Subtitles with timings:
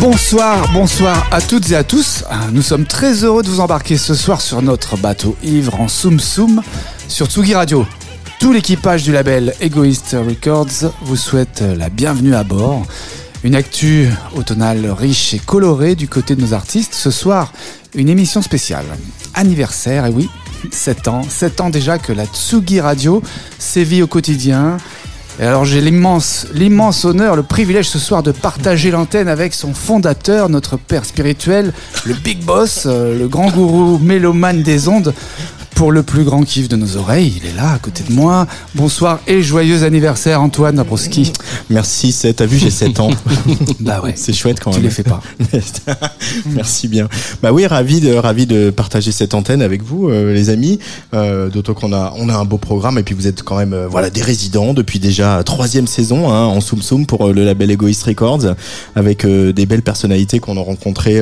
[0.00, 2.24] Bonsoir, bonsoir à toutes et à tous.
[2.52, 6.20] Nous sommes très heureux de vous embarquer ce soir sur notre bateau ivre en Soum
[6.20, 6.62] Soum
[7.08, 7.86] sur Tsugi Radio.
[8.40, 12.82] Tout l'équipage du label Egoist Records vous souhaite la bienvenue à bord.
[13.44, 16.94] Une actu automnale riche et colorée du côté de nos artistes.
[16.94, 17.52] Ce soir,
[17.94, 18.86] une émission spéciale.
[19.34, 20.28] Anniversaire, et oui,
[20.70, 21.22] 7 ans.
[21.28, 23.22] 7 ans déjà que la Tsugi Radio
[23.58, 24.78] sévit au quotidien
[25.38, 29.74] et alors j'ai l'immense, l'immense honneur, le privilège ce soir de partager l'antenne avec son
[29.74, 31.74] fondateur, notre père spirituel,
[32.06, 35.12] le Big Boss, euh, le grand gourou mélomane des ondes,
[35.76, 37.34] pour le plus grand kiff de nos oreilles.
[37.36, 38.46] Il est là, à côté de moi.
[38.74, 41.34] Bonsoir et joyeux anniversaire, Antoine Abroski.
[41.68, 43.10] Merci, t'as vu, j'ai 7 ans.
[43.80, 44.14] bah ouais.
[44.16, 44.84] C'est chouette quand Tu même.
[44.86, 45.20] les fais pas.
[46.46, 47.08] Merci bien.
[47.42, 50.78] Bah oui, ravi de, ravi de partager cette antenne avec vous, euh, les amis.
[51.12, 53.74] Euh, D'autant qu'on a, on a un beau programme et puis vous êtes quand même,
[53.74, 57.70] euh, voilà, des résidents depuis déjà troisième saison hein, en Soum Soum pour le label
[57.70, 58.54] Egoist Records,
[58.94, 61.20] avec des belles personnalités qu'on a rencontrées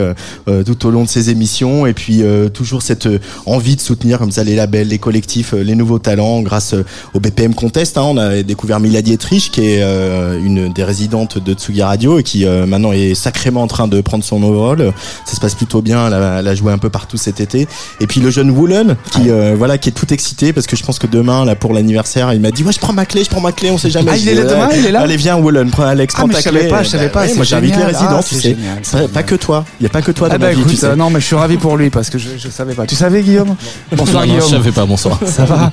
[0.65, 3.09] tout au long de ces émissions et puis toujours cette
[3.47, 6.85] envie de soutenir comme ça les labels, les collectifs, euh, les nouveaux talents grâce euh,
[7.15, 7.99] au BPM Contest.
[7.99, 12.19] Hein, on a découvert Mila Dietrich qui est euh, une des résidentes de Tsugi Radio
[12.19, 14.93] et qui euh, maintenant est sacrément en train de prendre son envol.
[15.27, 16.07] Ça se passe plutôt bien.
[16.07, 17.67] Elle a, elle a joué un peu partout cet été.
[18.01, 20.83] Et puis le jeune Woolen qui euh, voilà qui est tout excité parce que je
[20.83, 23.31] pense que demain là pour l'anniversaire il m'a dit ouais je prends ma clé, je
[23.31, 24.11] prends ma clé, on sait jamais.
[24.13, 26.29] Ah, il est là demain, il est là Allez viens Woolen, prends Alex, Ah, prends
[26.29, 27.93] ta je savais pas, je savais pas, ouais, moi j'invite les génial.
[27.95, 28.41] résidents, Ah, tu sais.
[28.41, 29.65] génial, Pas- Pas que toi.
[29.81, 30.87] Il y a pas que toi dans Ah bah ma vie, écoute, tu sais.
[30.87, 32.87] euh, non mais je suis ravi pour lui parce que je, je savais pas.
[32.87, 33.55] Tu savais Guillaume?
[33.97, 34.51] Bonsoir Guillaume.
[34.51, 35.19] je savais pas, bonsoir.
[35.27, 35.71] Ça va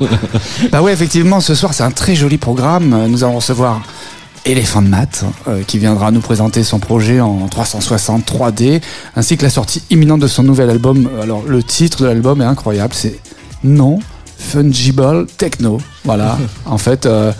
[0.71, 3.07] Bah ouais, effectivement, ce soir, c'est un très joli programme.
[3.07, 3.81] Nous allons recevoir
[4.45, 8.81] Elephant Math, euh, qui viendra nous présenter son projet en 360 3D,
[9.15, 11.09] ainsi que la sortie imminente de son nouvel album.
[11.21, 13.19] Alors, le titre de l'album est incroyable, c'est
[13.63, 13.99] Non
[14.37, 15.79] Fungible Techno.
[16.03, 17.31] Voilà, en fait, euh,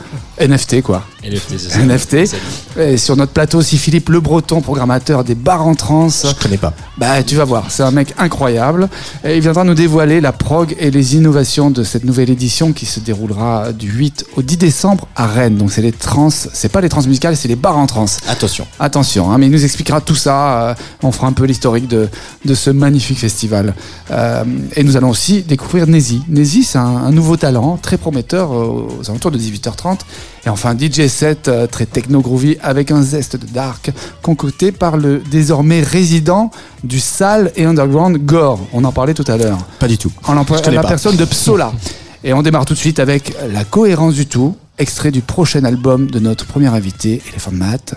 [0.48, 1.04] NFT quoi.
[1.24, 1.80] NFT, c'est ça.
[1.80, 2.36] NFT.
[2.80, 6.26] Et sur notre plateau aussi, Philippe Le Breton, programmateur des bars en trance.
[6.28, 6.74] Je connais pas.
[6.98, 8.90] Bah, tu vas voir, c'est un mec incroyable.
[9.24, 12.88] Et il viendra nous dévoiler la prog et les innovations de cette nouvelle édition qui
[12.88, 15.58] se déroulera du 8 au 10 décembre à Rennes.
[15.58, 18.18] Donc, c'est les trans, c'est pas les trans musicales, c'est les bars en trance.
[18.28, 18.66] Attention.
[18.80, 20.70] Attention, hein, mais il nous expliquera tout ça.
[20.70, 20.74] euh,
[21.04, 22.10] on fera un peu l'historique de,
[22.46, 23.76] de ce magnifique festival.
[24.10, 24.44] Euh,
[24.76, 26.24] et nous allons aussi découvrir Nézi.
[26.28, 30.00] Nézi, c'est un, un nouveau talent très prometteur euh, aux alentours de 18h30.
[30.46, 33.92] Et enfin, DJ set euh, très techno-groovy avec un zeste de dark
[34.22, 36.52] concocté par le désormais résident
[36.84, 38.60] du sale et underground Gore.
[38.74, 39.60] On en parlait tout à l'heure.
[39.80, 40.12] Pas du tout.
[40.24, 40.88] En la pas.
[40.88, 41.72] personne de Psola.
[42.24, 46.10] Et on démarre tout de suite avec La cohérence du tout, extrait du prochain album
[46.10, 47.96] de notre premier invité, Elephant Matt.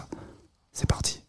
[0.72, 1.20] C'est parti.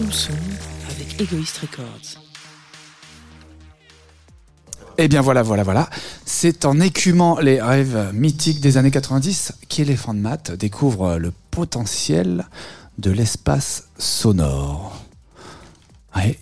[0.00, 2.18] Avec Egoist Records.
[4.96, 5.90] Eh bien voilà, voilà, voilà.
[6.24, 12.46] C'est en écumant les rêves mythiques des années 90 qu'Elephant Mat découvre le potentiel
[12.96, 14.98] de l'espace sonore.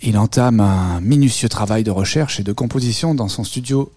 [0.03, 3.91] Il entame un minutieux travail de recherche et de composition dans son studio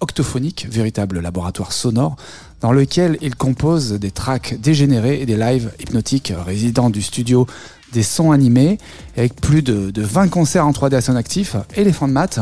[0.00, 2.16] octophonique, véritable laboratoire sonore,
[2.60, 7.46] dans lequel il compose des tracks dégénérés et des lives hypnotiques résidant du studio
[7.92, 8.78] des sons animés,
[9.16, 11.56] avec plus de, de 20 concerts en 3D à son actif.
[11.74, 12.40] Elephant Mat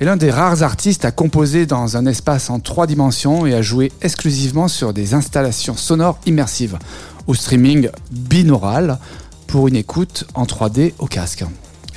[0.00, 3.62] est l'un des rares artistes à composer dans un espace en trois dimensions et à
[3.62, 6.78] jouer exclusivement sur des installations sonores immersives,
[7.26, 8.98] au streaming binaural,
[9.46, 11.44] pour une écoute en 3D au casque.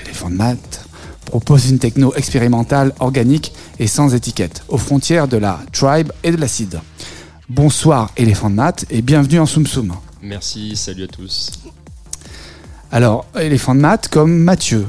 [0.05, 0.85] Elephant Mat
[1.25, 6.37] propose une techno expérimentale, organique et sans étiquette, aux frontières de la tribe et de
[6.37, 6.79] l'acide.
[7.49, 9.93] Bonsoir Elephant Mat et bienvenue en Soum Soum.
[10.21, 11.51] Merci, salut à tous.
[12.91, 14.85] Alors, Elephant Mat comme Mathieu.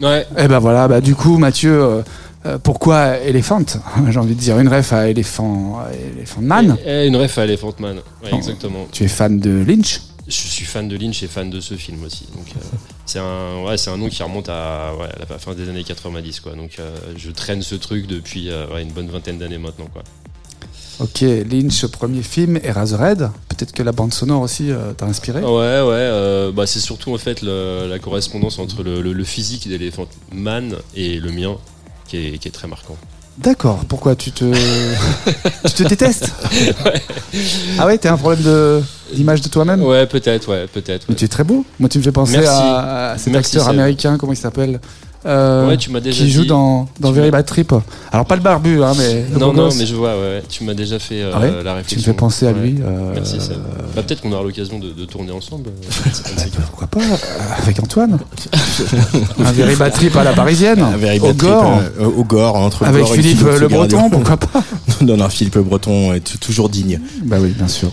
[0.00, 2.02] Ouais, Eh ben voilà, bah du coup Mathieu, euh,
[2.46, 3.62] euh, pourquoi Elephant
[4.08, 6.76] J'ai envie de dire une ref à Elephant, à Elephant Man.
[6.86, 7.96] Eh, eh, une ref à Elephant Man.
[8.22, 8.36] Ouais, Oh.
[8.36, 8.86] exactement.
[8.92, 12.04] Tu es fan de Lynch Je suis fan de Lynch et fan de ce film
[12.04, 12.26] aussi.
[12.34, 12.60] Donc, euh,
[13.06, 15.82] c'est un, ouais, c'est un nom qui remonte à, ouais, à la fin des années
[15.84, 16.40] 90.
[16.40, 16.52] Quoi.
[16.52, 18.48] Donc, euh, je traîne ce truc depuis
[18.80, 19.88] une bonne vingtaine d'années maintenant.
[19.92, 20.02] Quoi.
[21.00, 23.30] Ok, Lynch, premier film, Eraserhead.
[23.48, 25.48] Peut-être que la bande sonore aussi euh, t'a inspiré Ouais, ouais.
[25.92, 30.08] euh, bah, c'est surtout en fait le- la correspondance entre le, le- le physique d'Elephant
[30.32, 31.56] Man et le mien
[32.08, 32.96] qui est, qui est très marquant.
[33.38, 34.44] D'accord, pourquoi tu te...
[35.66, 36.32] tu te détestes
[37.78, 38.82] Ah ouais, t'as un problème de-
[39.14, 41.06] d'image de toi-même Ouais, peut-être, ouais, peut-être.
[41.08, 41.18] Mais ouais.
[41.18, 41.64] tu es très beau.
[41.78, 42.48] Moi, tu me fais penser Merci.
[42.50, 43.74] à, à cet Merci, acteur Seb.
[43.78, 44.80] américain, comment il s'appelle?
[45.26, 47.74] Euh, Ouais, tu m'as déjà Qui joue dit- dans, dans tu Very Bad Trip.
[48.12, 49.24] Alors, pas le barbu, hein, mais.
[49.32, 49.76] le Non, non, gosse.
[49.76, 51.98] mais je vois, ouais, tu m'as déjà fait euh, Ah ouais la Tu réflexion.
[51.98, 52.76] me fais penser à lui.
[52.80, 53.56] euh, Merci Seb.
[53.96, 55.70] Bah, peut-être qu'on aura l'occasion de, de tourner ensemble.
[56.12, 56.22] ça.
[56.70, 58.18] Pourquoi pas euh, Avec Antoine
[59.44, 60.80] Un Very Bad Trip à la parisienne.
[60.80, 61.80] Un very au gore.
[62.00, 64.62] au gore, entre Avec gore et Philippe Le Breton, pourquoi pas
[65.02, 67.00] Non, non, Philippe Le Breton est toujours digne.
[67.24, 67.90] Bah oui, bien sûr.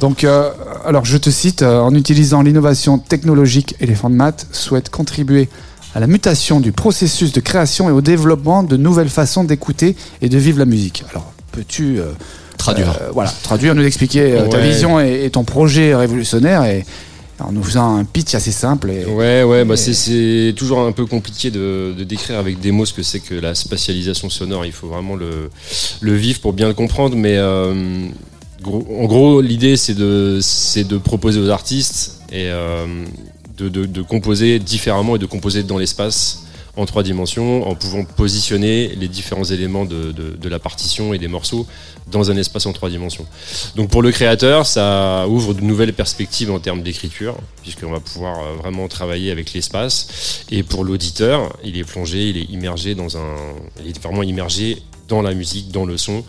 [0.00, 0.50] Donc, euh,
[0.84, 5.48] alors je te cite, euh, en utilisant l'innovation technologique, Elephant Mat souhaite contribuer
[5.94, 10.28] à la mutation du processus de création et au développement de nouvelles façons d'écouter et
[10.28, 11.04] de vivre la musique.
[11.10, 12.12] Alors, peux-tu euh,
[12.58, 12.96] Traduire.
[13.02, 14.68] euh, voilà, traduire, nous expliquer euh, ta Ouais.
[14.68, 16.84] vision et, et ton projet révolutionnaire et
[17.40, 20.80] en nous faisant un pitch assez simple et Ouais, ouais, bah Et- c'est- c'est toujours
[20.80, 24.30] un peu compliqué de, de décrire avec des mots ce que c'est que la spatialisation
[24.30, 24.64] sonore.
[24.64, 25.50] Il faut vraiment le,
[26.00, 27.16] le vivre pour bien le comprendre.
[27.16, 30.38] Mais en gros, l'idée, c'est de,
[30.84, 32.48] de proposer aux artistes et
[33.58, 36.44] de, composer différemment et de composer dans l'espace
[36.74, 41.18] en trois dimensions, en pouvant positionner les différents éléments de, de- de la partition et
[41.18, 41.66] des morceaux
[42.10, 43.26] dans un espace en trois dimensions.
[43.76, 48.38] Donc pour le créateur, ça ouvre de nouvelles perspectives en termes d'écriture, puisqu'on va pouvoir
[48.38, 50.44] euh, vraiment travailler avec l'espace.
[50.50, 53.36] Et pour l'auditeur, il est plongé, il est immergé dans un,
[53.84, 54.78] il est vraiment immergé
[55.08, 56.24] dans la musique, dans le son,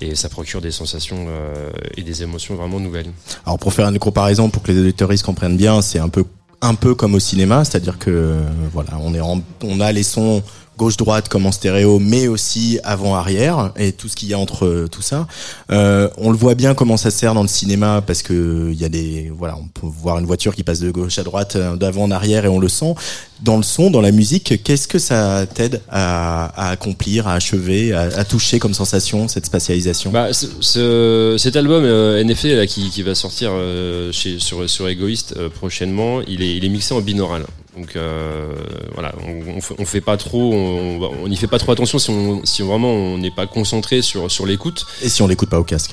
[0.00, 3.12] et ça procure des sensations euh, et des émotions vraiment nouvelles.
[3.44, 6.24] Alors pour faire une comparaison, pour que les auditeurs comprennent bien, c'est un peu
[6.62, 8.36] un peu comme au cinéma, c'est-à-dire que
[8.72, 10.42] voilà, on est en- on a les sons
[10.78, 14.88] gauche-droite comme en stéréo, mais aussi avant-arrière et tout ce qu'il y a entre euh,
[14.88, 15.26] tout ça.
[15.70, 18.84] Euh, on le voit bien comment ça sert dans le cinéma parce que il y
[18.84, 21.76] a des voilà, on peut voir une voiture qui passe de gauche à droite, euh,
[21.76, 22.94] d'avant en arrière et on le sent.
[23.42, 27.92] Dans le son, dans la musique, qu'est-ce que ça t'aide à, à accomplir, à achever,
[27.92, 32.66] à, à toucher comme sensation cette spatialisation Bah, ce- ce- cet album euh, NFT là,
[32.66, 36.68] qui, qui va sortir euh, chez, sur, sur Egoist euh, prochainement, il est, il est
[36.70, 37.44] mixé en binaural.
[37.76, 38.54] Donc euh,
[38.94, 42.08] voilà, on, on, fait- pas trop, on, on- on y fait pas trop attention si,
[42.08, 44.86] on, si vraiment on n'est pas concentré sur, sur l'écoute.
[45.02, 45.90] Et si on l'écoute pas au casque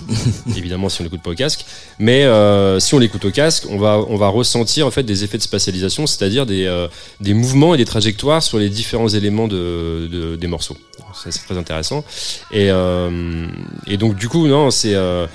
[0.56, 1.66] évidemment si on l'écoute pas au casque,
[2.00, 5.26] mais euh, si on l'écoute au casque, on va on va ressentir en fait des
[5.26, 6.88] effets de spatialisation, c'est-à-dire des euh,
[7.20, 10.78] des mouvements et des trajectoires sur les différents éléments de, de- des morceaux.
[11.13, 12.04] Ça c'est très intéressant.
[12.52, 13.48] Et euh,
[13.88, 15.28] et donc du coup non c'est euh,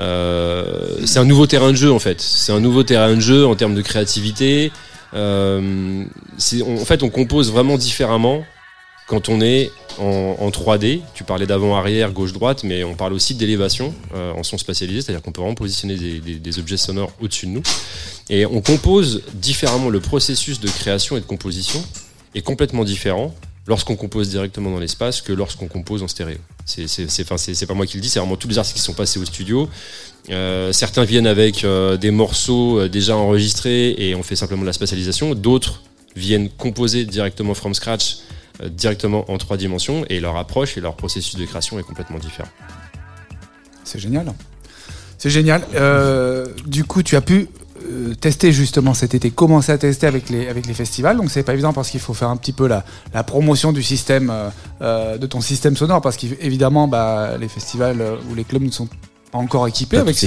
[0.00, 2.20] euh, c'est un nouveau terrain de jeu en fait.
[2.20, 4.72] C'est un nouveau terrain de jeu en termes de créativité.
[5.14, 8.44] En fait, on compose vraiment différemment
[9.06, 11.00] quand on est en, en 3D.
[11.14, 15.32] Tu parlais d'avant-arrière, gauche-droite, mais on parle aussi d'élévation euh, en son spatialisé, c'est-à-dire qu'on
[15.32, 17.62] peut vraiment positionner des, objets sonores au-dessus de nous.
[18.30, 19.90] Et on compose différemment.
[19.90, 21.84] Le processus de création et de composition
[22.34, 23.34] est complètement différent
[23.66, 26.38] lorsqu'on compose directement dans l'espace que lorsqu'on compose en stéréo.
[26.66, 29.24] C'est pas moi qui le dis, c'est vraiment tous les artistes qui sont passés au
[29.24, 29.68] studio.
[30.30, 34.66] Euh, certains viennent avec euh, des morceaux euh, déjà enregistrés et on fait simplement de
[34.66, 35.34] la spatialisation.
[35.34, 35.82] D'autres
[36.16, 38.18] viennent composer directement from scratch,
[38.62, 42.48] directement en trois dimensions, et leur approche et leur processus de création est complètement différent.
[43.82, 44.32] C'est génial.
[45.18, 45.62] C'est génial.
[45.74, 47.48] Euh, du coup, tu as pu
[47.90, 51.16] euh, tester justement cet été, commencer à tester avec les, avec les festivals?
[51.16, 53.82] Donc c'est pas évident parce qu'il faut faire un petit peu la, la promotion du
[53.82, 54.48] système, euh,
[54.82, 58.70] euh, de ton système sonore, parce qu'évidemment, bah, les festivals euh, ou les clubs ne
[58.70, 58.88] sont
[59.34, 60.26] pas encore équipés Pas avec ce,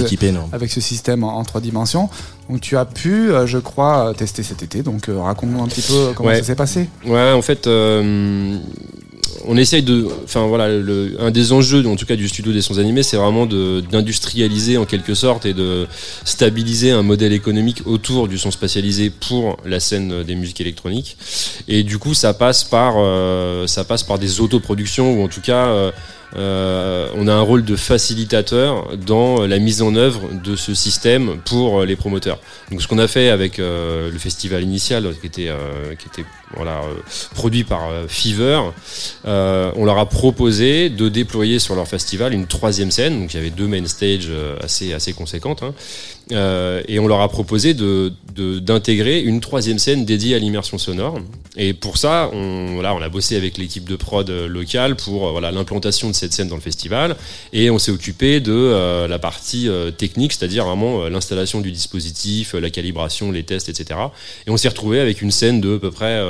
[0.52, 2.10] avec système en, en trois dimensions.
[2.50, 4.82] Donc tu as pu, euh, je crois, euh, tester cet été.
[4.82, 6.38] Donc euh, raconte-nous un petit peu comment Ouais.
[6.38, 6.88] ça s'est passé.
[7.06, 8.58] Ouais, en fait, euh,
[9.46, 10.06] on essaye de.
[10.24, 13.16] Enfin voilà, le, un des enjeux, en tout cas du studio des sons animés, c'est
[13.16, 15.86] vraiment d'industrialiser en quelque sorte et de
[16.24, 21.16] stabiliser un modèle économique autour du son spatialisé pour la scène des musiques électroniques.
[21.66, 22.94] Et du coup, ça passe par,
[23.66, 25.92] ça passe par des autoproductions ou en tout cas.
[26.36, 31.38] Euh, on a un rôle de facilitateur dans la mise en œuvre de ce système
[31.44, 32.38] pour les promoteurs.
[32.70, 36.28] Donc ce qu'on a fait avec euh, le festival initial qui était, euh, qui était
[36.56, 36.94] voilà, euh,
[37.34, 38.60] produit par euh, Fever,
[39.26, 43.36] euh, on leur a proposé de déployer sur leur festival une troisième scène, donc il
[43.36, 44.30] y avait deux main stages
[44.62, 45.74] assez, assez conséquentes, hein.
[46.30, 51.18] Et on leur a proposé de de- d'intégrer une troisième scène dédiée à l'immersion sonore.
[51.56, 55.50] Et pour ça, on, voilà, on a bossé avec l'équipe de prod locale pour voilà
[55.50, 57.16] l'implantation de cette scène dans le festival,
[57.54, 63.32] et on s'est occupé de la partie technique, c'est-à-dire vraiment l'installation du dispositif, la calibration,
[63.32, 63.98] les tests, etc.
[64.46, 66.20] Et on s'est retrouvé avec une scène de à peu près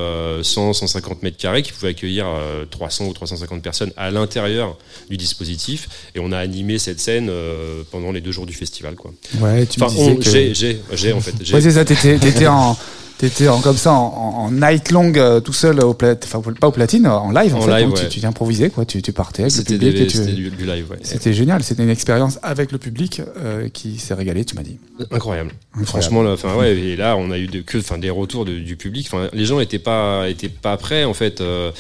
[0.43, 4.77] 100, 150 mètres carrés qui pouvait accueillir euh, 300 ou 350 personnes à l'intérieur
[5.11, 5.89] du dispositif.
[6.15, 8.95] Et on a animé cette scène euh, pendant les deux jours du festival.
[8.95, 9.13] Quoi.
[9.41, 11.33] Ouais, tu Enfin, on- que- j'ai, j'ai, j'ai en fait.
[11.41, 12.77] j'ai- Ouais, c'est ça, t'étais, t'étais en,
[13.19, 16.69] t'étais en, comme ça, en, en- night long, euh, tout seul au plat, enfin, pas
[16.69, 17.77] au platine, en live, en, En fait.
[17.79, 18.09] live, donc tu- ouais.
[18.09, 18.85] tu, improvisais, quoi.
[18.87, 20.99] Tu, tu partais avec le C'était, public des- et tu- c'était du, du live, ouais.
[21.03, 24.79] C'était génial, c'était une expérience avec le public euh, qui s'est régalé, tu m'as dit.
[25.11, 25.51] Incroyable.
[25.75, 25.87] Incroyable.
[25.87, 28.77] Franchement, là, enfin ouais, et là, on a eu de, que, des retours de- du
[28.77, 29.07] public.
[29.13, 31.41] Enfin, les gens étaient pas, étaient pas prêts en fait.
[31.41, 31.71] euh,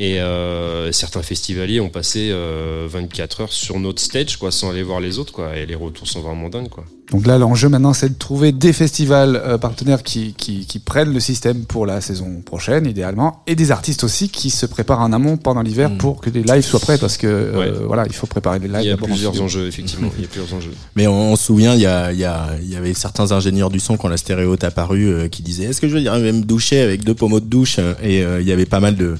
[0.00, 4.84] et euh, certains festivaliers ont passé euh, 24 heures sur notre stage, quoi, sans aller
[4.84, 5.56] voir les autres, quoi.
[5.56, 6.84] Et les retours sont vraiment dingues, quoi.
[7.10, 11.12] Donc là, l'enjeu maintenant, c'est de trouver des festivals euh, partenaires qui, qui, qui prennent
[11.12, 15.12] le système pour la saison prochaine, idéalement, et des artistes aussi qui se préparent en
[15.12, 15.96] amont pendant l'hiver Mm.
[15.98, 17.72] pour que les lives soient prêts, parce que euh, Ouais.
[17.86, 18.80] voilà, il faut préparer les lives.
[18.82, 20.10] Il y a en plusieurs enjeux, effectivement.
[20.18, 20.72] Il y a plusieurs enjeux.
[20.96, 23.32] Mais on, on se souvient, il y, a, il y, a, il y avait certains
[23.32, 26.00] ingénieurs du son quand la stéréo est apparue euh, qui disaient Est-ce que je veux
[26.00, 28.80] dire même doucher avec deux pommeaux de douche euh, Et euh, il y avait pas
[28.80, 29.14] mal de,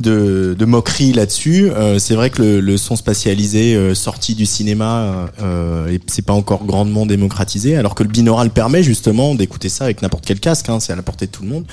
[0.00, 1.70] de, de moqueries là-dessus.
[1.70, 6.32] Euh, c'est vrai que le, le son spatialisé euh, sorti du cinéma, euh, c'est pas
[6.32, 10.68] encore grandement démocratisé, alors que le binaural permet justement d'écouter ça avec n'importe quel casque.
[10.68, 11.64] Hein, c'est à la portée de tout le monde.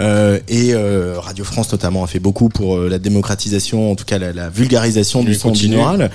[0.00, 4.04] Euh, et euh, Radio France notamment a fait beaucoup pour euh, la démocratisation, en tout
[4.04, 6.10] cas la, la vulgarisation du son binaural.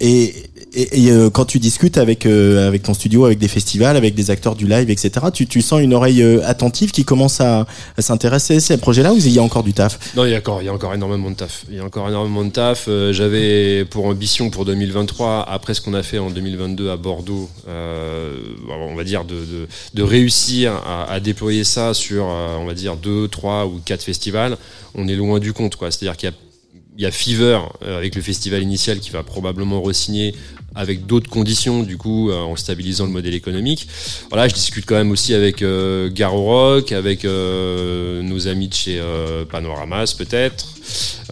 [0.00, 0.34] et
[0.78, 4.30] et, euh, quand tu discutes avec euh, avec ton studio, avec des festivals, avec des
[4.30, 7.66] acteurs du live, etc., tu, sens une oreille euh, attentive qui commence à,
[7.98, 9.98] s'intéresser à ces projets-là ou il y a encore du taf?
[10.14, 11.64] Non, il y a encore, il y a encore énormément de taf.
[11.68, 12.88] Il y a encore énormément de taf.
[13.10, 18.94] J'avais pour ambition pour 2023, après ce qu'on a fait en 2022 à Bordeaux, on
[18.94, 23.66] va dire de, de, réussir à, à déployer ça sur, on va dire deux, trois
[23.66, 24.56] ou quatre festivals.
[24.94, 25.90] On est loin du compte, quoi.
[25.90, 26.36] C'est-à-dire qu'il y a
[26.96, 30.34] il y a Fever avec le festival initial qui va probablement re-signer
[30.74, 33.88] avec d'autres conditions du coup euh, en stabilisant le modèle économique.
[34.30, 38.74] Voilà, je discute quand même aussi avec euh, Garo Rock, avec euh, nos amis de
[38.74, 40.66] chez euh, Panoramas peut-être,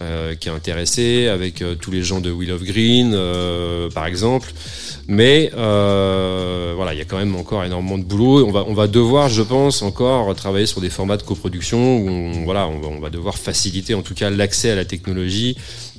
[0.01, 3.15] euh, qui est intéressé, avec euh, tous les gens de Wheel of Green
[3.93, 4.51] par exemple.
[5.07, 8.45] Mais voilà, il y a quand même encore énormément de boulot.
[8.45, 12.09] On va, on va devoir, je pense, encore travailler sur des formats de coproduction où
[12.09, 15.55] on, voilà, on va, on va devoir faciliter en tout cas l'accès à la technologie,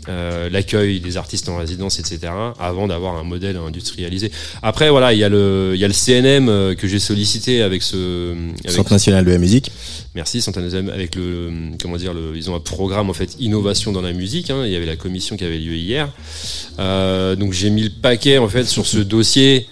[0.08, 2.32] euh, l'accueil des artistes en résidence, etc.
[2.58, 4.30] Avant d'avoir un modèle industrialisé.
[4.62, 7.62] Après, voilà, il y a le, il y a le CNM euh, que j'ai sollicité
[7.62, 8.32] avec ce,
[8.64, 9.70] avec Centre national de la musique.
[10.14, 14.00] Merci Santanazem avec le comment dire le ils ont un programme en fait innovation dans
[14.00, 14.62] la musique hein.
[14.64, 16.08] il y avait la commission qui avait lieu hier
[16.78, 19.66] Euh, donc j'ai mis le paquet en fait sur ce dossier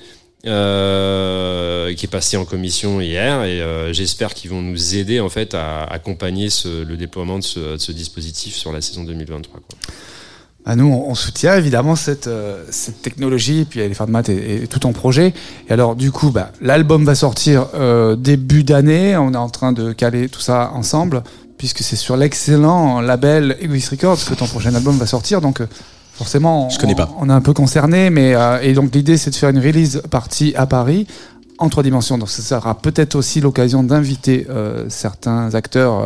[0.46, 5.28] euh, qui est passé en commission hier et euh, j'espère qu'ils vont nous aider en
[5.28, 9.60] fait à accompagner ce, le déploiement de ce, de ce dispositif sur la saison 2023
[9.60, 9.78] quoi.
[10.74, 14.80] Nous, on, soutient évidemment cette, euh, cette technologie, et puis les formats et, et tout
[14.80, 15.32] ton projet.
[15.68, 19.16] Et alors, du coup, bah, l'album va sortir euh, début d'année.
[19.16, 21.22] On est en train de caler tout ça ensemble,
[21.56, 25.40] puisque c'est sur l'excellent label Egoist Records que ton prochain album va sortir.
[25.40, 25.68] Donc, euh,
[26.14, 27.10] forcément, on, Je connais pas.
[27.20, 28.10] on est un peu concerné.
[28.10, 31.06] Mais, euh, et donc, l'idée, c'est de faire une release partie à Paris
[31.58, 32.18] en trois dimensions.
[32.18, 36.02] Donc, ça sera peut-être aussi l'occasion d'inviter euh, certains acteurs.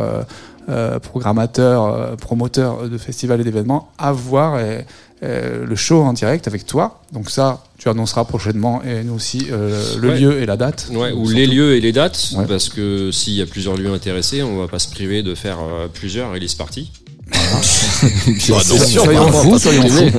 [0.69, 4.79] Euh, euh, programmateurs, promoteurs de festivals et d'événements à voir euh,
[5.23, 7.01] euh, le show en direct avec toi.
[7.11, 10.19] Donc ça, tu annonceras prochainement et nous aussi euh, le Ouais.
[10.19, 10.87] lieu et la date.
[10.91, 11.31] Ouais, ou Surtout.
[11.33, 12.45] les lieux et les dates, Ouais.
[12.47, 15.57] parce que s'il y a plusieurs lieux intéressés, on va pas se priver de faire
[15.93, 16.91] plusieurs release parties.
[17.31, 20.09] Bah, non, soyons fous, soyons fous.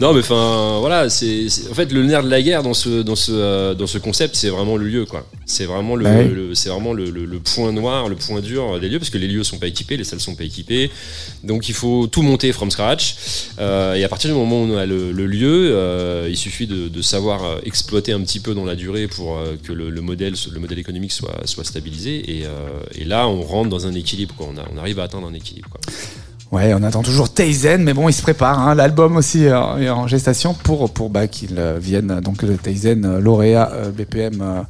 [0.00, 3.14] non mais enfin voilà c'est en fait le nerf de la guerre dans ce dans
[3.16, 5.26] ce euh, dans ce concept c'est vraiment le lieu quoi.
[5.46, 6.24] C'est vraiment le, Ouais.
[6.28, 9.18] le- c'est vraiment le, le- le point noir le point dur des lieux parce que
[9.18, 10.90] les lieux sont pas équipés les salles sont pas équipées.
[11.44, 13.14] Donc il faut tout monter from scratch.
[13.60, 16.66] Euh, et à partir du moment où on a le, le lieu euh, il suffit
[16.66, 19.90] de, de savoir euh, exploiter un petit peu dans la durée pour euh, que le,
[19.90, 22.22] le modèle le modèle économique soit soit stabilisé.
[22.28, 22.48] Et, euh,
[22.96, 24.48] et là on rentre dans un équilibre quoi.
[24.52, 25.80] On, a- on arrive à atteindre un équilibre quoi.
[26.52, 28.58] Ouais, on attend toujours Taizen, mais bon, il se prépare.
[28.60, 28.74] hein.
[28.74, 32.20] L'album aussi euh, est en gestation pour, pour bah, qu'il euh, vienne.
[32.22, 34.60] Donc, le Taizen euh, lauréat euh, BPM euh,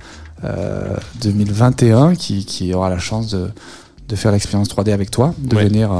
[0.44, 3.48] euh, 2021 qui, qui aura la chance de,
[4.08, 5.64] de faire l'expérience 3D avec toi, de Ouais.
[5.64, 5.90] venir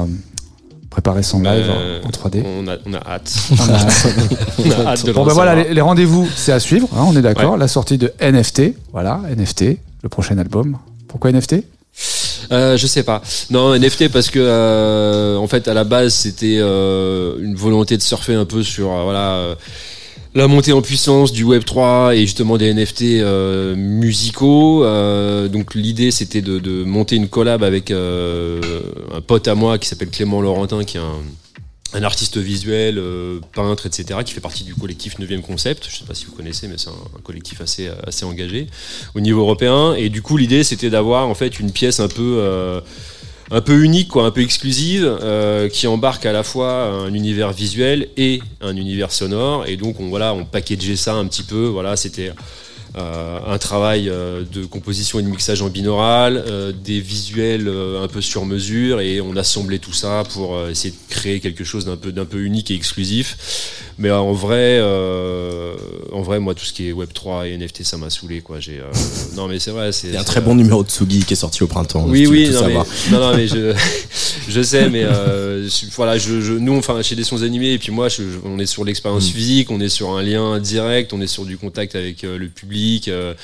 [0.90, 2.44] préparer son live Euh, en, en 3D.
[2.44, 3.66] on a, on a hâte On a-
[4.58, 7.22] on a hâte de Bon ben voilà, les rendez-vous, c'est à suivre, hein, on est
[7.22, 7.56] d'accord.
[7.56, 10.76] La sortie de NFT, voilà, NFT, le prochain album.
[11.08, 11.56] Pourquoi NFT
[12.52, 13.22] Euh, je sais pas.
[13.50, 18.02] Non, NFT parce que euh, en fait à la base c'était euh, une volonté de
[18.02, 19.54] surfer un peu sur euh, voilà euh,
[20.34, 24.84] la montée en puissance du Web 3 et justement des NFT euh, musicaux.
[24.84, 28.60] Euh, donc l'idée c'était de, de monter une collab avec euh,
[29.14, 31.20] un pote à moi qui s'appelle Clément Laurentin qui est un
[31.94, 35.86] un artiste visuel, euh, peintre, etc., qui fait partie du collectif 9e Concept.
[35.90, 38.66] Je sais pas si vous connaissez, mais c'est un, collectif assez, assez engagé
[39.14, 39.94] au niveau européen.
[39.94, 42.80] Et du coup, l'idée, c'était d'avoir en fait une pièce un peu, euh,
[43.68, 48.40] unique, quoi, un peu exclusive, euh, qui embarque à la fois un univers visuel et
[48.60, 49.66] un univers sonore.
[49.66, 51.66] Et donc, on, voilà, on packageait ça un petit peu.
[51.66, 52.32] Voilà, c'était euh,
[52.94, 58.08] un travail euh, de composition et de mixage en binaural, euh, des visuels euh, un
[58.08, 61.84] peu sur mesure, et on assemblait tout ça pour euh, essayer de créer quelque chose
[61.86, 63.36] d'un peu d'un peu unique et exclusif.
[63.98, 65.74] Mais euh, en vrai, euh,
[66.12, 68.60] en vrai, moi, tout ce qui est Web 3 et NFT, ça m'a saoulé, quoi.
[68.60, 68.84] J'ai, euh,
[69.36, 70.08] non, mais c'est vrai, c'est.
[70.08, 72.04] Il y a un très euh, bon numéro de Tsugi qui est sorti au printemps.
[72.08, 72.74] oui, si oui, non mais,
[73.10, 73.74] non, non, mais je,
[74.48, 77.78] je sais, mais euh, je- voilà, je, je- nous, enfin, chez des sons animés, et
[77.78, 78.08] puis moi,
[78.44, 79.32] on est sur l'expérience Mm.
[79.32, 82.48] physique, on est sur un lien direct, on est sur du contact avec euh, le
[82.48, 83.34] public, euh,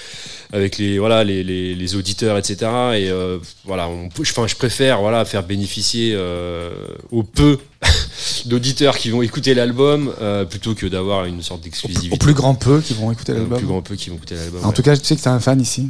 [0.53, 2.57] avec les, voilà, les, les, les auditeurs, etc.
[2.95, 6.71] Et euh, voilà, on, je, je préfère, voilà, faire bénéficier euh,
[7.11, 7.59] au peu
[8.47, 12.17] d'auditeurs qui vont écouter l'album euh, plutôt que d'avoir une sorte Au d'exclusivité.
[12.19, 13.59] plus grand peu qui vont écouter Au l'album.
[13.59, 14.65] plus grand peu qui vont écouter l'album.
[14.65, 14.75] En ouais.
[14.75, 15.89] tout cas, je sais que c'est un fan ici.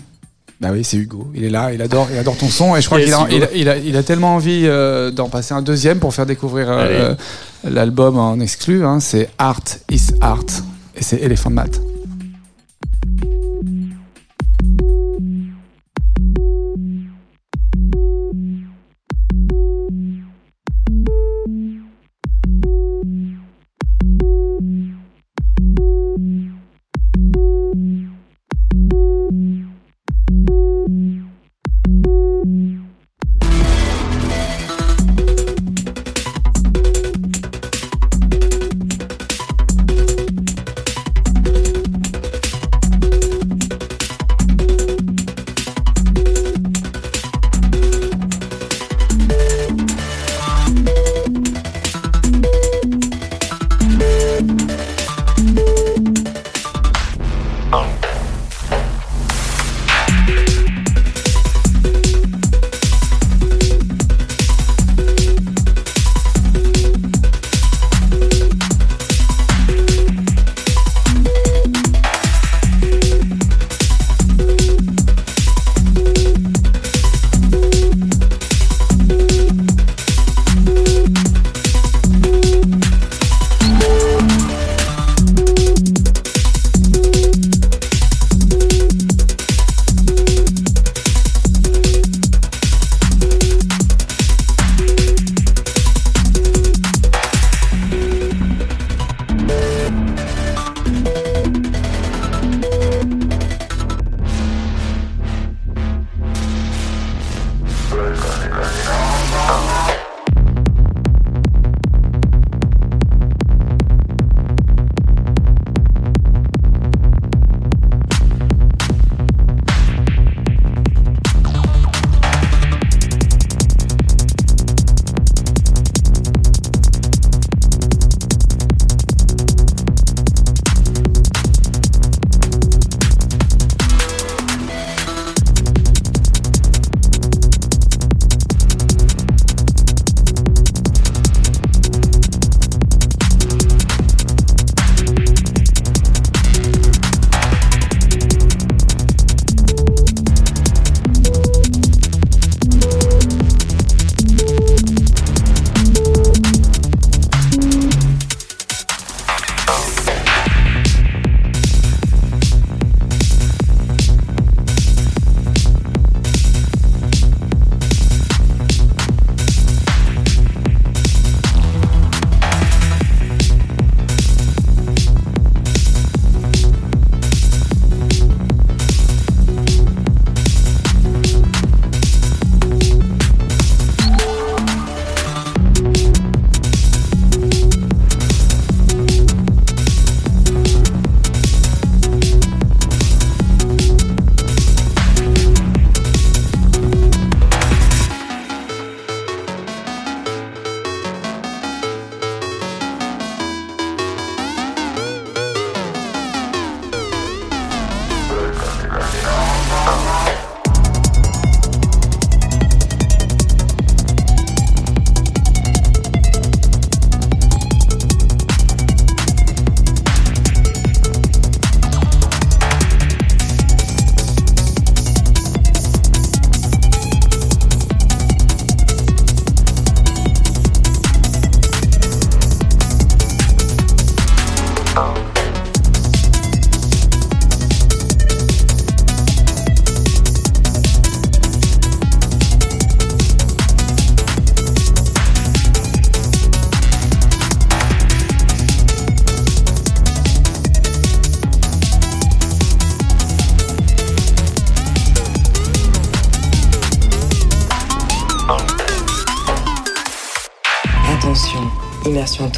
[0.60, 1.30] Bah oui, c'est Hugo.
[1.36, 3.28] Il est là, il adore, il adore ton son et je crois Yes, qu'il a,
[3.30, 6.26] il a, il a, il a tellement envie euh, d'en passer un deuxième pour faire
[6.26, 7.14] découvrir euh,
[7.62, 8.84] l'album en exclu.
[8.84, 8.98] Hein.
[8.98, 10.42] C'est Art is Art
[10.96, 11.80] et c'est Elephant Mat.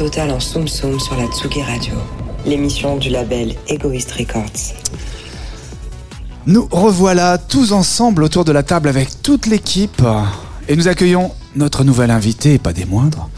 [0.01, 1.93] Totale en Soum Soum sur la Tsugi Radio,
[2.43, 4.73] l'émission du label Egoist Records.
[6.47, 10.01] Nous revoilà tous ensemble autour de la table avec toute l'équipe
[10.67, 13.29] et nous accueillons notre nouvel invité, pas des moindres.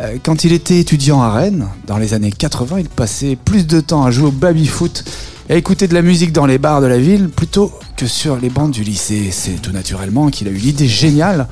[0.00, 3.78] Euh, Quand il était étudiant à Rennes, dans les années 80, il passait plus de
[3.78, 5.04] temps à jouer au baby-foot
[5.48, 8.34] et à écouter de la musique dans les bars de la ville plutôt que sur
[8.38, 9.28] les bancs du lycée.
[9.30, 11.46] C'est tout naturellement qu'il a eu l'idée géniale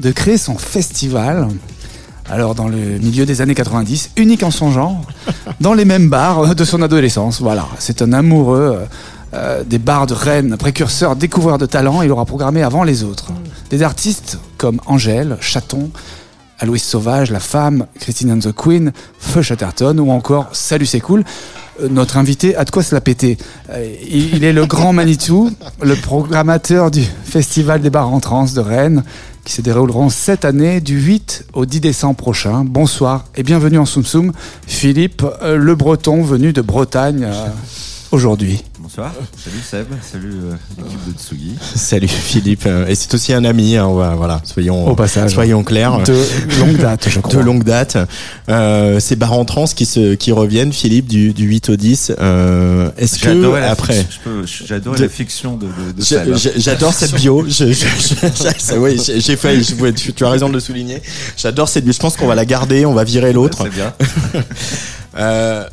[0.00, 1.46] de créer son festival.
[2.32, 5.02] Alors dans le milieu des années 90, unique en son genre,
[5.60, 7.42] dans les mêmes bars de son adolescence.
[7.42, 8.84] Voilà, c'est un amoureux euh,
[9.34, 12.00] euh, des bars de Rennes, précurseur, découvreur de talent.
[12.00, 13.32] Il aura programmé avant les autres
[13.68, 15.90] des artistes comme Angèle, Chaton,
[16.58, 21.24] Aloïs Sauvage, La Femme, Christine and the Queen, Feu Chatterton ou encore Salut c'est cool.
[21.82, 23.36] Euh, Notre invité a de quoi se la péter.
[23.70, 25.50] Euh, Il est le grand Manitou,
[25.82, 29.04] le programmateur du Festival des bars en trans de Rennes,
[29.44, 32.64] qui se dérouleront cette année du 8 au 10 décembre prochain.
[32.64, 34.32] Bonsoir et bienvenue en Soum Soum,
[34.66, 37.46] Philippe euh, Le Breton venu de Bretagne euh,
[38.12, 38.62] aujourd'hui.
[38.78, 41.54] Bonsoir, salut Seb, salut euh, l'équipe de Tsugi.
[41.76, 42.64] Salut Philippe.
[42.66, 45.32] Euh, Et c'est aussi un ami, hein, on va- voilà, soyons, Au passage.
[45.32, 45.98] soyons clairs.
[46.02, 46.14] De
[46.60, 47.34] longue date, je crois.
[47.34, 47.96] De longue date.
[48.48, 52.12] Euh, ces bars en trans qui, se, qui reviennent, Philippe, du, du 8 au 10.
[52.20, 54.04] Euh, Est-ce que la après...
[54.04, 55.92] De- la fiction de, de,
[56.32, 57.44] de J'adore cette bio.
[57.48, 59.66] Je, je, je- ça, oui, j'ai failli.
[59.80, 61.00] ouais, tu, tu as raison de le souligner.
[61.36, 61.92] J'adore cette bio.
[61.92, 62.84] Je pense qu'on va la garder.
[62.84, 63.58] On va virer l'autre.
[63.64, 63.94] C'est bien.
[65.18, 65.64] Euh,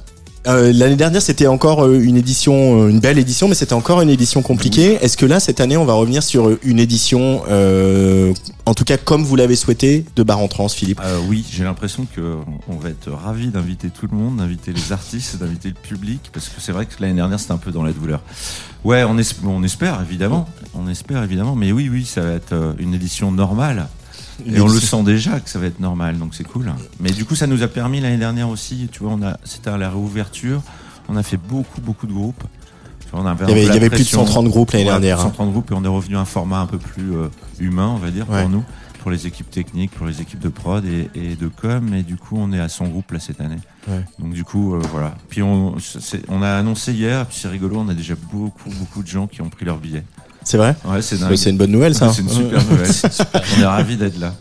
[0.49, 4.01] euh, L'année dernière, c'était encore euh, une édition, euh, une belle édition, mais c'était encore
[4.01, 4.97] une édition compliquée.
[5.01, 8.33] Est-ce que là, cette année, on va revenir sur une édition, euh,
[8.65, 10.99] en tout cas comme vous l'avez souhaité, de Bar en Trans, Philippe?
[11.03, 12.35] Euh, oui, j'ai l'impression que
[12.67, 16.47] on va être ravis d'inviter tout le monde, d'inviter les artistes, d'inviter le public, parce
[16.49, 18.21] que c'est vrai que l'année dernière c'était un peu dans la douleur.
[18.83, 22.75] Ouais, on, es- on espère évidemment, on espère évidemment, mais oui, oui, ça va être
[22.79, 23.87] une édition normale.
[24.45, 26.71] Et on le sent déjà que ça va être normal, donc c'est cool.
[26.99, 29.69] Mais du coup, ça nous a permis l'année dernière aussi, tu vois, on a, c'était
[29.69, 30.61] à la réouverture,
[31.07, 32.43] on a fait beaucoup, beaucoup de groupes.
[33.11, 34.25] On avait Il y avait, il y plus de pression.
[34.25, 35.19] 130 groupes l'année dernière.
[35.19, 35.23] hein.
[35.23, 37.27] 130 groupes et on est revenu à un format un peu plus euh,
[37.59, 38.41] humain, on va dire, Ouais.
[38.41, 38.63] pour nous,
[39.01, 41.91] pour les équipes techniques, pour les équipes de prod et, et de com.
[41.95, 43.57] Et du coup, on est à 100 groupes là cette année.
[43.87, 44.05] Ouais.
[44.19, 45.15] Donc du coup, euh, voilà.
[45.29, 45.75] Puis on,
[46.27, 49.41] on a annoncé hier, puis c'est rigolo, on a déjà beaucoup, beaucoup de gens qui
[49.41, 50.03] ont pris leur billet.
[50.49, 51.35] C'est vrai Ouais, c'est dingue.
[51.35, 52.11] C'est une bonne nouvelle, ça.
[52.11, 52.89] C'est une super nouvelle.
[53.59, 54.33] on est ravis d'être là.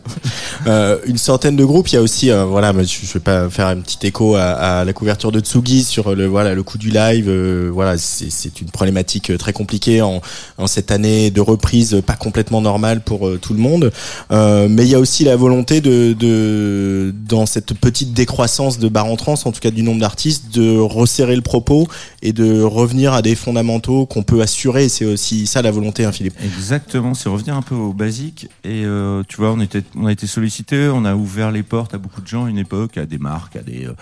[0.66, 1.88] Euh, une centaine de groupes.
[1.88, 4.35] Il y a aussi, euh, voilà, mais je, je vais pas faire un petit écho
[4.35, 4.44] à,
[4.81, 7.27] à la couverture de Tsugi sur le voilà le coût du live.
[7.29, 10.23] euh, voilà, c'est c'est une problématique très compliquée en,
[10.57, 13.92] en cette année de reprise pas complètement normale pour tout le monde.
[14.31, 19.05] Mais il y a aussi la volonté de, de dans cette petite décroissance de bar
[19.05, 21.87] en trans, en tout cas du nombre d'artistes, de resserrer le propos
[22.23, 24.88] et de revenir à des fondamentaux qu'on peut assurer.
[24.88, 26.34] C'est aussi ça la volonté, Philippe.
[26.42, 28.48] Exactement, c'est revenir un peu au basique.
[28.64, 31.94] Et euh, tu vois, on, était, on a été sollicité, on a ouvert les portes
[31.94, 33.92] à beaucoup de gens à une époque, à des marques, à des, euh,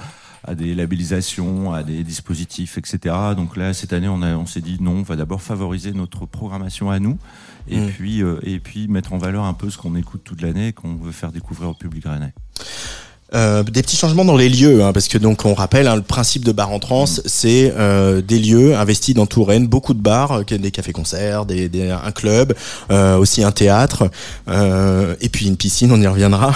[0.44, 3.14] à des labellisations, à des dispositifs, etc.
[3.37, 6.26] Donc là, cette année, on, a- on s'est dit non, on va d'abord favoriser notre
[6.26, 7.18] programmation à nous.
[7.68, 7.87] Et, Mm.
[7.88, 10.72] puis, euh, et puis mettre en valeur un peu ce qu'on écoute toute l'année et
[10.72, 12.32] qu'on veut faire découvrir au public rennais.
[13.34, 16.02] Euh, des petits changements dans les lieux, hein, parce que donc on rappelle, hein, le
[16.02, 20.00] principe de bar en trans, c'est euh, des lieux investis dans tout Rennes, beaucoup de
[20.00, 22.54] bars, euh, des cafés-concerts, des, des- un club,
[22.92, 24.08] euh, aussi un théâtre,
[24.48, 26.54] euh, et puis une piscine, on y reviendra.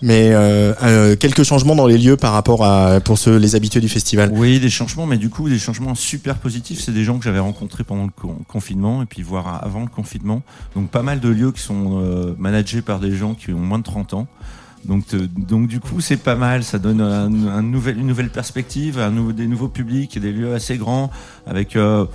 [0.00, 3.80] Mais euh, euh, quelques changements dans les lieux par rapport à pour ceux les habitués
[3.80, 4.30] du festival.
[4.32, 6.80] Oui, des changements, mais du coup, des changements super positifs.
[6.84, 9.88] C'est des gens que j'avais rencontrés pendant le con- confinement et puis voir avant le
[9.88, 10.42] confinement.
[10.76, 13.78] Donc, pas mal de lieux qui sont euh, managés par des gens qui ont moins
[13.78, 14.28] de 30 ans.
[14.84, 16.64] Donc, du coup, c'est pas mal.
[16.64, 19.00] Ça donne une nouvelle perspective,
[19.34, 21.10] des nouveaux publics des lieux assez grands
[21.46, 22.06] avec euh,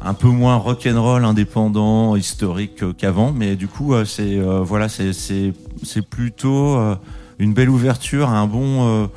[0.00, 3.32] un peu moins rock'n'roll, indépendant, historique euh, qu'avant.
[3.32, 5.52] Mais du coup, euh, c'est voilà, c'est
[6.08, 6.78] plutôt
[7.38, 9.08] une belle ouverture, un bon.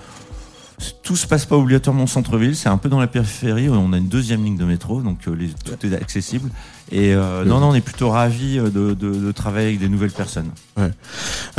[1.04, 3.70] tout se passe pas obligatoirement au centre-ville, c'est un peu dans la périphérie.
[3.70, 6.50] On a une deuxième ligne de métro, donc tout est accessible.
[6.91, 9.89] Et euh, non, non, on est plutôt ravis euh, de, de, de travailler avec des
[9.89, 10.50] nouvelles personnes.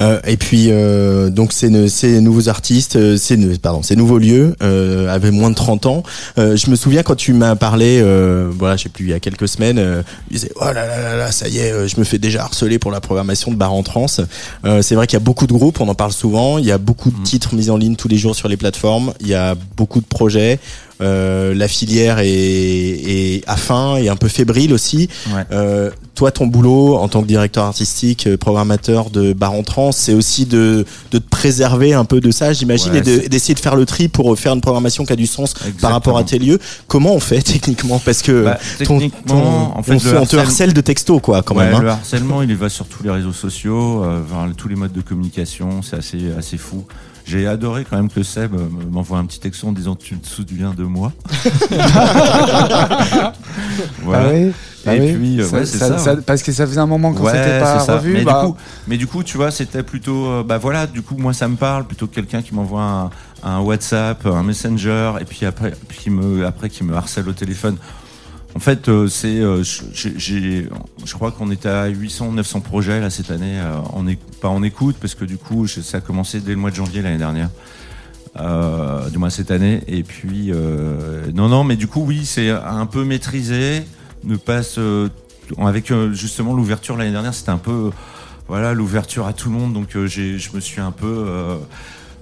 [0.00, 4.54] Euh, et puis euh, donc ces, ces nouveaux artistes, euh, ces pardon, ces nouveaux lieux
[4.62, 6.02] euh, avaient moins de 30 ans.
[6.38, 9.14] Euh, je me souviens quand tu m'as parlé, euh, voilà, je sais plus, il y
[9.14, 11.98] a quelques semaines, euh, tu disais oh là là là là, ça y est, je
[11.98, 14.06] me fais déjà harceler pour la programmation de bar en trans.
[14.64, 16.58] Euh, c'est vrai qu'il y a beaucoup de groupes, on en parle souvent.
[16.58, 17.22] Il y a beaucoup de Mhm.
[17.24, 19.12] titres mis en ligne tous les jours sur les plateformes.
[19.20, 20.58] Il y a beaucoup de projets.
[21.00, 25.08] Euh, la filière est, est à fin et un peu fébrile aussi.
[25.32, 25.42] Ouais.
[25.52, 29.92] Euh, toi, ton boulot en tant que directeur artistique, euh, programmateur de Bar en Trans,
[29.92, 33.60] c'est aussi de, de te préserver un peu de ça, j'imagine, Ouais, et d'essayer de
[33.60, 36.38] faire le tri pour faire une programmation qui a du sens par rapport à tes
[36.40, 36.58] lieux.
[36.88, 38.00] Comment on fait techniquement?
[38.04, 39.20] Parce que Bah, ton- techniquement,
[39.72, 41.74] ton- en fait, on, te harcèle de texto, quoi, quand Ouais, même.
[41.76, 41.80] hein.
[41.82, 45.00] Le harcèlement, il va sur tous les réseaux sociaux, euh, vers tous les modes de
[45.02, 46.84] communication, c'est assez, assez fou.
[47.28, 48.58] J'ai adoré quand même que Seb euh,
[48.90, 51.12] m'envoie un petit texto en disant tu te souviens de moi.
[54.06, 54.52] Oui,
[54.86, 55.12] Et oui.
[55.12, 57.32] puis, Ça- ouais, c'est ça- ça, ça- parce que ça faisait un moment qu'on Ouais,
[57.32, 58.12] s'était pas revu.
[58.14, 61.02] Mais, bah, du coup, mais du coup, tu vois, c'était plutôt, euh, bah voilà, du
[61.02, 63.10] coup, moi, ça me parle plutôt que quelqu'un qui m'envoie un,
[63.42, 67.76] un WhatsApp, un Messenger, et puis après, qui me, après, qui me harcèle au téléphone.
[68.58, 73.30] En fait, euh, c'est, euh, je- crois qu'on était à 800, 900 projets là cette
[73.30, 73.76] année, euh,
[74.40, 77.00] pas en écoute, parce que du coup, ça a commencé dès le mois de janvier
[77.00, 77.50] l'année dernière.
[79.12, 80.52] Du moins cette année et puis
[81.34, 83.82] non non mais du coup oui c'est un peu maîtrisé
[84.22, 85.08] ne pas se
[85.60, 87.90] avec justement l'ouverture l'année dernière c'était un peu
[88.46, 91.26] voilà l'ouverture à tout le monde donc je me suis un peu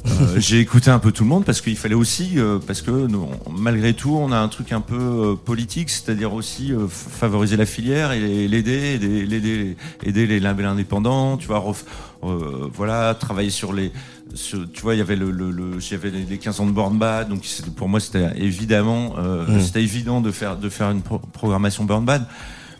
[0.06, 2.90] euh, j'ai écouté un peu tout le monde parce qu'il fallait aussi euh, parce que
[2.90, 7.56] nous, malgré tout on a un truc un peu euh, politique c'est-à-dire aussi euh, favoriser
[7.56, 11.84] la filière et l'aider aider aider les labels indépendants tu vois ref-
[12.24, 13.90] euh, voilà travailler sur les
[14.34, 16.72] sur- tu vois il y avait le, le, le j'avais les, les 15 ans de
[16.72, 17.42] Born Bad donc
[17.76, 19.60] pour moi c'était évidemment euh, Mm.
[19.60, 22.26] c'était évident de faire de faire une pro- programmation Born Bad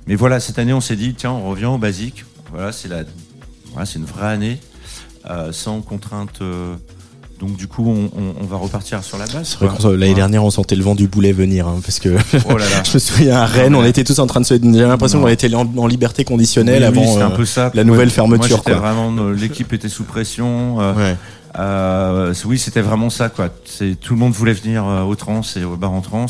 [0.07, 3.03] mais voilà cette année on s'est dit tiens on revient au basique voilà c'est la
[3.73, 4.59] voilà, c'est une vraie année
[5.29, 6.77] euh, sans contrainte euh,
[7.39, 9.59] donc du coup on, on, on va repartir sur la base
[9.97, 12.17] l'année dernière, on sentait le vent du boulet venir, hein, parce que
[12.49, 14.47] oh là là je me souviens à Rennes, Non, on était tous en train de
[14.47, 14.55] se.
[14.55, 17.71] J'avais l'impression qu'on était en, en liberté conditionnelle Oui, avant un euh, peu ça.
[17.75, 18.81] la nouvelle fermeture, Moi, j'étais quoi.
[18.81, 20.81] vraiment, euh, l'équipe était sous pression.
[20.81, 21.17] euh, ouais.
[21.59, 23.49] euh, oui, c'était vraiment ça, quoi.
[23.65, 26.27] C'est tout le monde voulait venir euh, au trans et au bar en trans.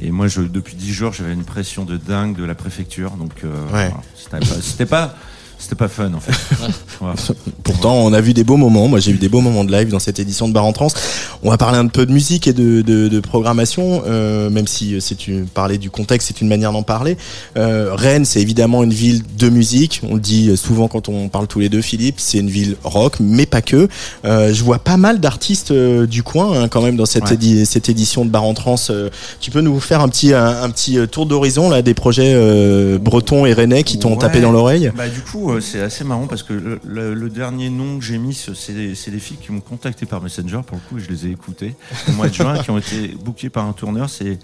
[0.00, 3.12] Et moi, je, depuis dix jours, j'avais une pression de dingue de la préfecture.
[3.12, 3.90] Donc, euh, voilà.
[4.60, 5.14] c'était pas,
[5.64, 7.34] c'était pas, fun, en fait.
[7.62, 8.86] Pourtant, on a vu des beaux moments.
[8.86, 10.88] Moi, j'ai eu des beaux moments de live dans cette édition de Bar en Trans.
[11.46, 14.98] On va parler un peu de musique et de, de, de programmation, euh, même si
[15.02, 17.18] c'est une parler du contexte, c'est une manière d'en parler.
[17.58, 20.00] Euh, Rennes, c'est évidemment une ville de musique.
[20.08, 22.14] On le dit souvent quand on parle tous les deux, Philippe.
[22.16, 23.88] C'est une ville rock, mais pas que.
[24.24, 27.34] Euh, je vois pas mal d'artistes euh, du coin hein, quand même dans cette, Ouais.
[27.36, 28.76] édi- cette édition de Bar en Trans.
[28.88, 31.92] Euh, tu peux nous faire un petit un, un petit euh, tour d'horizon là des
[31.94, 34.18] projets euh, bretons et rennais qui t'ont Ouais.
[34.18, 34.90] tapé dans l'oreille?
[34.96, 38.04] Bah, du coup, euh, c'est assez marrant parce que le, le- le dernier nom que
[38.04, 40.88] j'ai mis, ce- c'est des, c'est des filles qui m'ont contacté par Messenger, pour le
[40.88, 41.74] coup, et je les ai écoutées
[42.08, 44.08] au mois de juin, qui ont été bookées par un tourneur.
[44.08, 44.38] C'est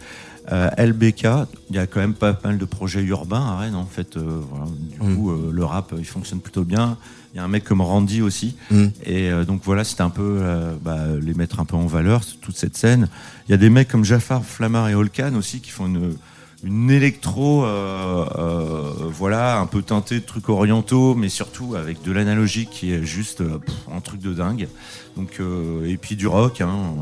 [0.52, 1.26] euh, LBK.
[1.70, 4.16] Il y a quand même pas mal de projets urbains à Rennes, en fait.
[4.16, 4.66] euh, voilà.
[4.66, 5.16] Du Mm.
[5.16, 6.96] coup, euh, le rap, il fonctionne plutôt bien.
[7.32, 8.56] Il y a un mec comme Randy aussi.
[8.70, 8.86] Mm.
[9.04, 10.40] Et euh, donc voilà, c'était un peu
[10.82, 13.08] bah, les mettre un peu en valeur, toute cette scène.
[13.48, 16.16] Il y a des mecs comme Jafar, Flamar et Holkan aussi qui font une,
[16.62, 22.12] une électro, euh, euh, voilà, un peu teintée de trucs orientaux, mais surtout avec de
[22.12, 23.58] l'analogique qui est juste euh,
[23.90, 24.68] un truc de dingue.
[25.16, 25.40] Donc,
[25.84, 26.94] et puis du rock, hein,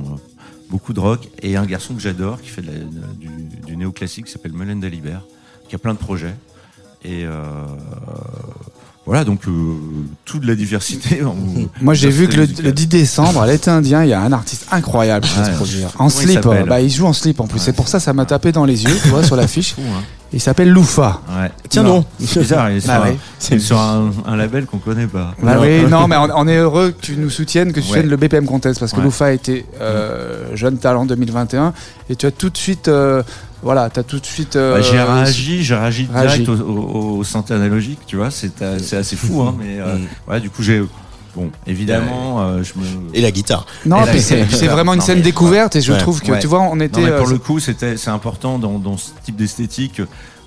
[0.71, 1.29] beaucoup de rock.
[1.43, 5.19] Et un garçon que j'adore qui fait du, néoclassique qui s'appelle Melenda Liber,
[5.69, 6.35] qui a plein de projets.
[7.05, 7.27] Et
[9.09, 9.51] voilà, donc euh,
[10.25, 11.23] toute la diversité.
[11.25, 11.35] en-
[11.83, 12.65] Moi, j'ai vu que le, musicale.
[12.67, 15.51] le 10 décembre, à l'été indien, il y a un artiste incroyable qui va se
[15.57, 15.89] produire.
[15.99, 16.43] En il slip.
[16.43, 17.59] s'appelle Bah, il joue en slip en plus.
[17.59, 19.75] Ouais, c'est pour ça, ça m'a tapé dans les yeux, tu vois, sur l'affiche.
[19.79, 20.03] Hein.
[20.31, 21.23] Il s'appelle Loufa.
[21.41, 21.51] Ouais.
[21.71, 22.05] Tiens Non.
[22.21, 23.15] C'est bizarre, il est sur, Bah un,
[23.51, 25.35] il est sur un, un label qu'on connaît pas.
[25.43, 25.63] Bah Non.
[25.63, 27.87] oui, non, mais on, on est heureux que tu nous soutiennes, que tu Ouais.
[27.87, 29.05] soutiennes le BPM Contest, parce que Ouais.
[29.05, 31.73] Loufa a été euh, jeune talent 2021,
[32.11, 33.23] et tu as tout de suite, euh,
[33.63, 34.57] voilà, tu as tout de suite.
[34.57, 36.43] euh, Bah, j'ai réagi, j'ai réagi réagi.
[36.45, 39.79] direct au, au, au synthé analogique, tu vois, c'est euh, c'est assez fou, hein, mais
[39.81, 40.31] euh, Mm.
[40.31, 40.83] ouais, du coup j'ai,
[41.35, 42.87] bon, évidemment, euh, je me.
[43.15, 43.67] Et la guitare.
[43.87, 45.99] Non, il c'est vraiment une Non, scène mais- découverte, et je Ouais.
[45.99, 46.39] trouve que, Ouais.
[46.39, 47.01] tu vois, on Non, était.
[47.01, 50.01] mais pour euh, le coup, c'était, c'est important dans, dans ce type d'esthétique.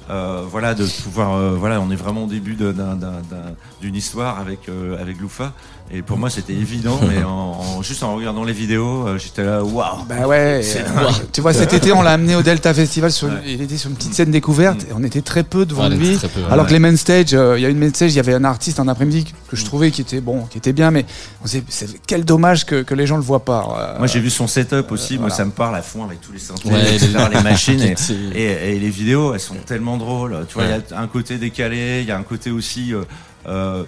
[0.09, 3.53] Euh, voilà, de pouvoir, euh, voilà, on est vraiment au début de- d'un- d'un- d'un-
[3.81, 5.53] d'une histoire avec euh, avec Loufa,
[5.93, 9.43] et pour moi c'était évident, mais en, en- juste en regardant les vidéos, euh, j'étais
[9.43, 10.05] là, waouh.
[10.07, 13.11] Bah ouais, euh, tu vois, cet été, on l'a amené au Delta Festival.
[13.11, 13.33] Sur, Ouais.
[13.47, 16.15] Il était sur une petite scène découverte et on était très peu devant Ouais, lui.
[16.15, 16.47] très peu, ouais.
[16.51, 18.33] Alors que les main stage, euh, il y a une main stage, il y avait
[18.33, 21.05] un artiste en après-midi que je trouvais qui était bon, qui était bien, mais
[21.43, 23.67] on s'est- c'est quel dommage que, que les gens le voient pas.
[23.95, 25.35] euh, Moi j'ai vu son setup aussi, moi voilà.
[25.35, 27.81] ça me parle à fond avec tous les synthés, Ouais, etc., les- les machines.
[27.81, 30.45] Et, C'est- Et, et les vidéos, elles sont tellement drôles.
[30.47, 30.81] Tu vois, il Ouais.
[30.89, 33.01] y a un côté décalé, il y a un côté aussi, euh,
[33.47, 33.83] euh,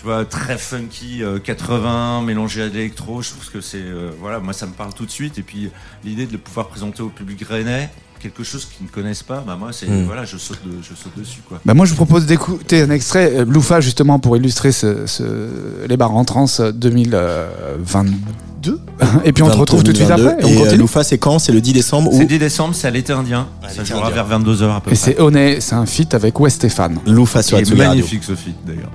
[0.00, 3.20] tu vois, très funky, euh, 80, mélangé à de l'électro.
[3.20, 5.36] Je trouve que c'est, euh, voilà, moi ça me parle tout de suite.
[5.38, 5.70] Et puis
[6.04, 9.56] l'idée de le pouvoir présenter au public rennais, quelque chose qu'ils ne connaissent pas, bah
[9.58, 10.04] moi c'est, Mm.
[10.06, 11.60] voilà, je saute, de- je saute dessus quoi.
[11.66, 15.86] Bah moi, je vous propose d'écouter un extrait, euh, Loufa, justement, pour illustrer ce, ce-
[15.86, 18.80] les bars en trans 2022.
[19.24, 20.28] Et puis on te retrouve tout de suite 2022.
[20.38, 20.48] après.
[20.48, 20.78] Et Et euh, continue.
[20.80, 21.38] Loufa, c'est quand?
[21.38, 23.48] C'est le 10 décembre C'est ou 10 décembre, c'est à l'été indien.
[23.68, 24.22] Ça jouera indien.
[24.22, 24.96] vers 22h à peu Et près.
[24.96, 26.98] c'est Oné, c'est un feat avec West Stéphane.
[27.06, 28.90] Loufa sur la magnifique ce feat d'ailleurs.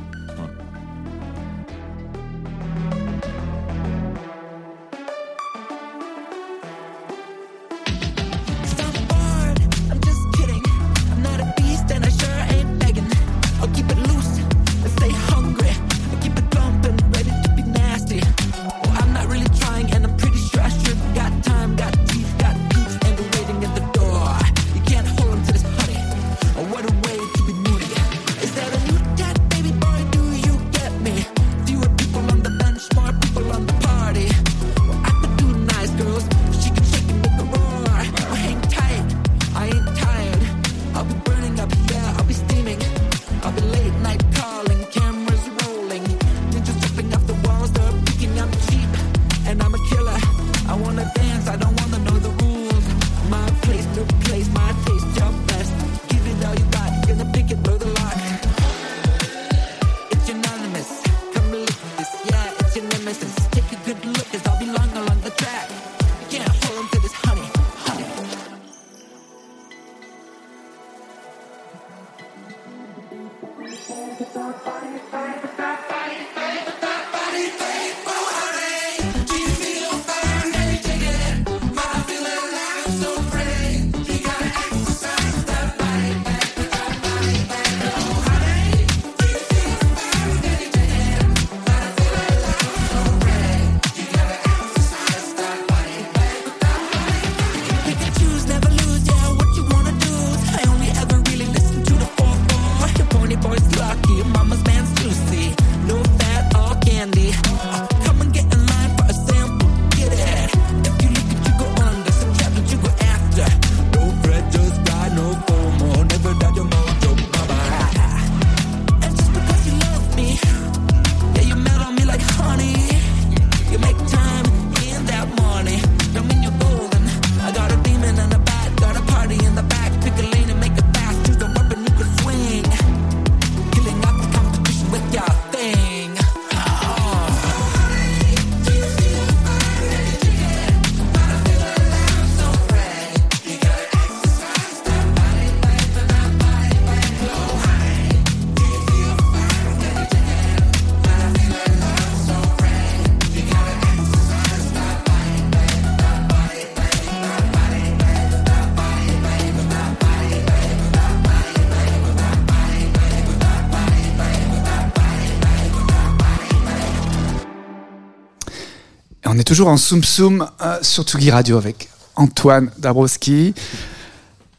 [169.55, 171.87] Toujours en Soum Soum euh, sur Tsugi Radio avec
[172.17, 173.53] Antoine Dabrowski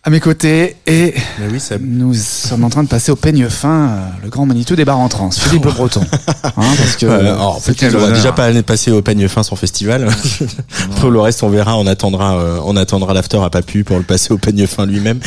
[0.03, 1.76] à mes côtés et Mais oui, ça.
[1.78, 4.99] nous sommes en train de passer au peigne fin, euh, le grand Manitou des bars
[4.99, 6.01] en trans, Philippe Le Breton.
[6.44, 10.09] Hein, parce que Euh, alors, peut-être va déjà pas passer au peigne fin son festival.
[10.97, 11.76] pour le reste, on verra.
[11.76, 15.20] On attendra, euh, on attendra l'after à Papu pour le passer au peigne fin lui-même.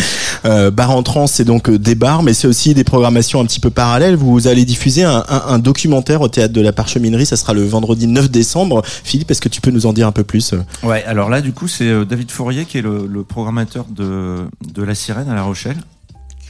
[0.45, 3.45] Euh, bar en trans, c'est donc euh, des bars, mais c'est aussi des programmations un
[3.45, 4.15] petit peu parallèles.
[4.15, 7.25] Vous allez diffuser un, un- un documentaire au théâtre de la Parcheminerie.
[7.25, 8.81] Ça sera le vendredi 9 décembre.
[8.85, 11.41] Philippe, est-ce que tu peux nous en dire un peu plus euh Ouais, alors là,
[11.41, 15.35] du coup, c'est David Fourier qui est le, le programmateur de, de La Sirène à
[15.35, 15.77] La Rochelle.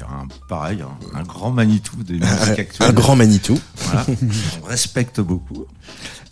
[0.02, 2.88] Un, pareil, un, un grand Manitou des musiques actuelles.
[2.90, 3.60] Un grand Manitou.
[3.76, 4.06] Voilà,
[4.64, 5.66] on respecte beaucoup.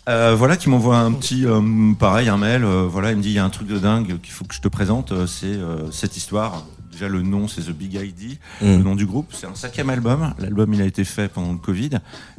[0.08, 1.60] Euh, voilà, qui m'envoie un petit, euh,
[1.98, 2.64] pareil, un mail.
[2.64, 4.54] euh, voilà, il me dit il y a un truc de dingue qu'il faut que
[4.54, 5.12] je te présente.
[5.12, 6.64] euh, c'est euh, cette histoire.
[6.90, 8.66] Déjà, le nom, c'est The Big ID, Mm.
[8.78, 9.28] le nom du groupe.
[9.32, 10.32] C'est un cinquième album.
[10.38, 11.90] L'album, il a été fait pendant le Covid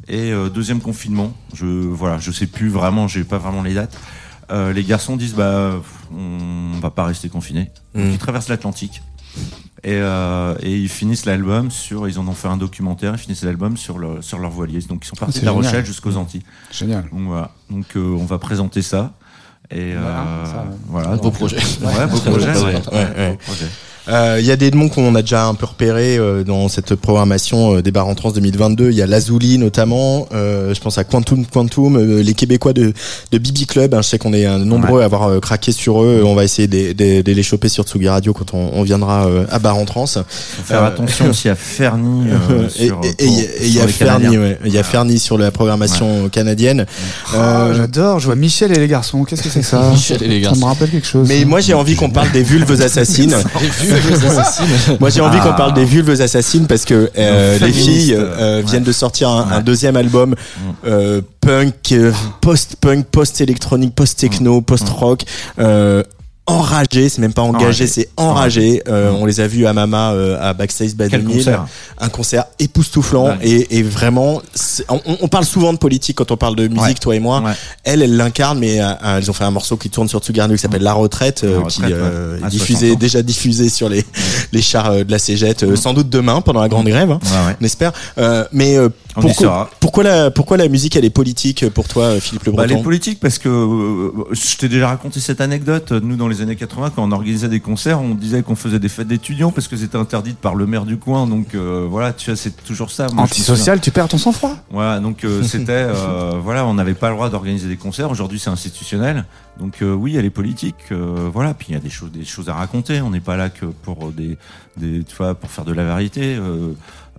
[0.08, 1.32] et euh, deuxième confinement.
[1.54, 3.96] Je, voilà, je sais plus vraiment, j'ai pas vraiment les dates.
[4.50, 5.80] Euh, les garçons disent bah,
[6.12, 7.70] on va pas rester confinés.
[7.94, 8.10] Mm.
[8.10, 9.00] ils traversent l'Atlantique.
[9.82, 13.44] Et, euh, et ils finissent l'album sur, ils en ont fait un documentaire, ils finissent
[13.44, 14.80] l'album sur, le, sur leur voilier.
[14.80, 15.64] Donc ils sont partis c'est de La génial.
[15.66, 16.42] Rochelle jusqu'aux Antilles.
[16.70, 17.04] Génial.
[17.10, 17.50] Donc voilà.
[17.70, 19.12] Donc euh, on va présenter ça.
[19.70, 21.08] Et Voilà, euh, ça, voilà.
[21.16, 21.56] Beau Donc, projet.
[21.56, 22.52] Ouais, beau projet.
[22.52, 22.64] beau projet.
[22.64, 22.82] ouais.
[22.92, 23.30] Ouais, ouais.
[23.32, 23.66] Beau projet.
[24.08, 26.94] Euh, Il y a des noms qu'on a déjà un peu repérés euh, dans cette
[26.94, 28.90] programmation euh, des bars en trans 2022.
[28.90, 30.26] Il y a Lazuli notamment.
[30.32, 32.92] euh, je pense à Quantum Quantum, euh, les Québécois de,
[33.30, 33.94] de BB Club.
[33.94, 36.22] hein, je sais qu'on est euh, nombreux à avoir euh, craqué sur eux.
[36.24, 39.26] On va essayer de, de- de les choper sur Tsugi Radio quand on, on viendra
[39.26, 40.06] euh, à bar en trans.
[40.06, 40.22] Faut
[40.64, 42.30] faire Euh, attention aussi à Fernie.
[42.50, 44.82] euh, et il y a- et il y sur a les Fernie, il y a.
[44.82, 46.86] Fernie sur la programmation canadienne.
[47.32, 49.24] Oh, Euh, J'adore, je vois Michel et les garçons.
[49.24, 49.90] Qu'est-ce que c'est ça?
[49.92, 50.60] Michel et les Ça garçons.
[50.60, 51.28] me rappelle quelque chose.
[51.28, 53.36] mais moi j'ai envie qu'on parle des vulves assassines.
[55.00, 55.46] Moi j'ai envie Ah.
[55.48, 58.62] qu'on parle des vulves assassines parce que euh, les filles euh, euh, ouais.
[58.66, 60.34] viennent de sortir un, deuxième album
[60.86, 65.24] euh, punk, euh, post-punk, post-électronique, post-techno, post-rock.
[66.48, 68.82] Euh, enragé, c'est même pas engagé, c'est enragé.
[68.88, 71.36] Euh, On les a vus à Mama euh, à Backstage Bad Quel 2000.
[71.36, 71.66] concert
[71.98, 73.36] un concert époustouflant Ouais.
[73.42, 74.40] et, et vraiment
[74.88, 76.94] on, on parle souvent de politique quand on parle de musique Ouais.
[76.94, 77.52] toi et moi Ouais.
[77.84, 80.56] elle elle l'incarne mais euh, euh, ils ont fait un morceau qui tourne sur Tsugarnu
[80.56, 82.98] qui s'appelle La Retraite euh, La qui Retraite, euh, est diffusé 60 ans.
[82.98, 84.04] déjà diffusé sur les
[84.52, 87.20] les chars euh, de la Cégette euh, sans doute demain pendant la grande grève hein,
[87.22, 87.56] Ouais, ouais.
[87.60, 89.70] on espère Euh, mais euh, On y pourquoi, sera.
[89.80, 92.76] pourquoi la pourquoi la musique elle est politique pour toi euh, Philippe Le Bah, Breton
[92.76, 95.90] les politiques, parce que euh, je t'ai déjà raconté cette anecdote.
[95.92, 98.88] Nous, dans les années 80, quand on organisait des concerts, on disait qu'on faisait des
[98.88, 101.26] fêtes d'étudiants parce que c'était interdit par le maire du coin.
[101.26, 103.08] Donc euh, voilà, tu vois, c'est toujours ça.
[103.12, 104.54] Moi, Antisocial, tu perds ton sang-froid.
[104.70, 108.10] Voilà, donc euh, c'était, euh, voilà, on n'avait pas le droit d'organiser des concerts.
[108.10, 109.24] Aujourd'hui, c'est institutionnel.
[109.58, 110.76] Donc euh, oui, elle est politique.
[110.92, 113.00] euh, voilà, puis il y a des choses, des choses à raconter.
[113.00, 114.38] On n'est pas là que pour des,
[114.76, 116.38] des, tu vois, pour faire de la variété.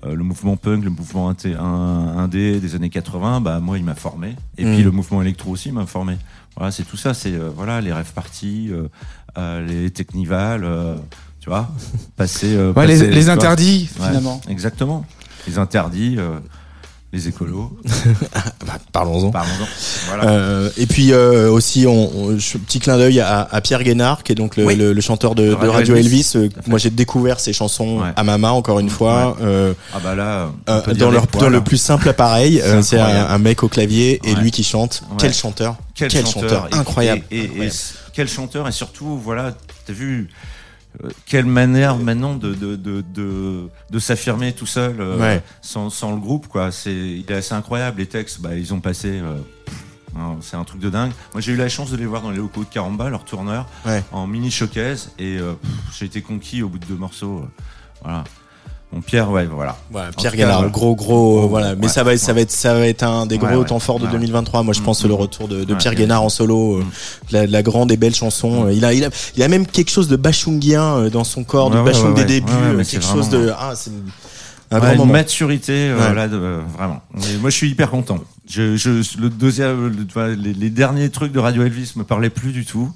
[0.05, 3.93] Euh, le mouvement punk, le mouvement un- indé des années 80, bah moi, il m'a
[3.95, 4.35] formé.
[4.57, 4.73] Et Mm.
[4.73, 6.17] puis le mouvement électro aussi m'a formé.
[6.57, 7.13] Voilà, c'est tout ça.
[7.13, 8.87] C'est euh, voilà, les rêves parties, euh,
[9.37, 10.95] euh, les technivals, euh,
[11.39, 11.69] tu vois,
[12.17, 12.55] passer.
[12.55, 13.33] euh, Ouais, les, passer, les vois.
[13.33, 14.41] interdits, Ouais, finalement.
[14.49, 15.05] Exactement.
[15.47, 16.39] Les interdits, euh,
[17.13, 17.71] les écolos.
[18.65, 19.67] Bah, parlons-en Parlons-en.
[20.07, 20.29] Voilà.
[20.29, 24.31] Euh, et puis euh, aussi, on, on- petit clin d'œil à, à Pierre Guénard, qui
[24.31, 24.75] est donc le, Oui.
[24.75, 26.31] le- le chanteur de, De Radio Radio Elvis.
[26.35, 26.47] Elvis.
[26.55, 28.09] Euh, moi, j'ai découvert ses chansons Ouais.
[28.15, 31.57] à Mama, encore une fois, euh, Ah bah là, euh, dans, leur, poils, dans le
[31.57, 31.61] hein.
[31.61, 32.61] plus simple appareil.
[32.83, 35.03] C'est un, un mec au clavier et lui qui chante.
[35.17, 37.23] Quel chanteur Quel, chanteur, incroyable.
[37.31, 37.69] Et, et- et
[38.13, 39.53] quel chanteur et surtout, voilà,
[39.87, 40.29] t'as vu
[41.25, 45.41] quelle manière maintenant de de de de, de s'affirmer tout seul euh, Ouais.
[45.61, 46.71] sans sans le groupe quoi.
[46.71, 47.99] C'est il est assez incroyable.
[47.99, 49.19] Les textes, bah ils ont passé.
[49.19, 49.37] euh,
[50.17, 51.11] hein, c'est un truc de dingue.
[51.33, 53.65] Moi, j'ai eu la chance de les voir dans les locaux de Caramba, leur tourneur,
[53.85, 54.03] Ouais.
[54.11, 55.53] en mini showcase, et euh,
[55.97, 57.39] j'ai été conquis au bout de deux morceaux.
[57.39, 57.61] euh,
[58.03, 58.23] voilà.
[59.05, 59.77] Pierre, ouais, voilà.
[60.17, 60.69] Pierre ouais.
[60.69, 61.75] gros, gros, Gros, voilà.
[61.75, 62.33] Mais ouais, ça va, être, ça ouais.
[62.35, 63.65] va être, ça va être un des gros Ouais, ouais.
[63.65, 64.11] temps forts de Ouais.
[64.11, 64.63] 2023.
[64.63, 65.07] Moi, je Mm, pense mm.
[65.07, 66.85] le retour de, de Ouais, Pierre Guénard en solo, euh, Mm.
[67.31, 68.65] la, la grande et belle chanson.
[68.65, 71.43] Euh, Il a, il a, il a même quelque chose de bachungien euh, dans son
[71.45, 72.27] corps, Ouais, ouais, bachung ouais, des ouais.
[72.27, 73.91] débuts, Ouais, ouais, euh, quelque chose vraiment- de, ah, c'est
[74.71, 75.13] un Ouais, grand une moment.
[75.13, 76.13] maturité, euh, Ouais.
[76.15, 77.01] là, de- euh, vraiment.
[77.39, 78.19] Moi, je suis hyper content.
[78.49, 78.89] Je, je,
[79.19, 82.91] le deuxième, le- les, les derniers trucs de Radio Elvis me parlaient plus du tout.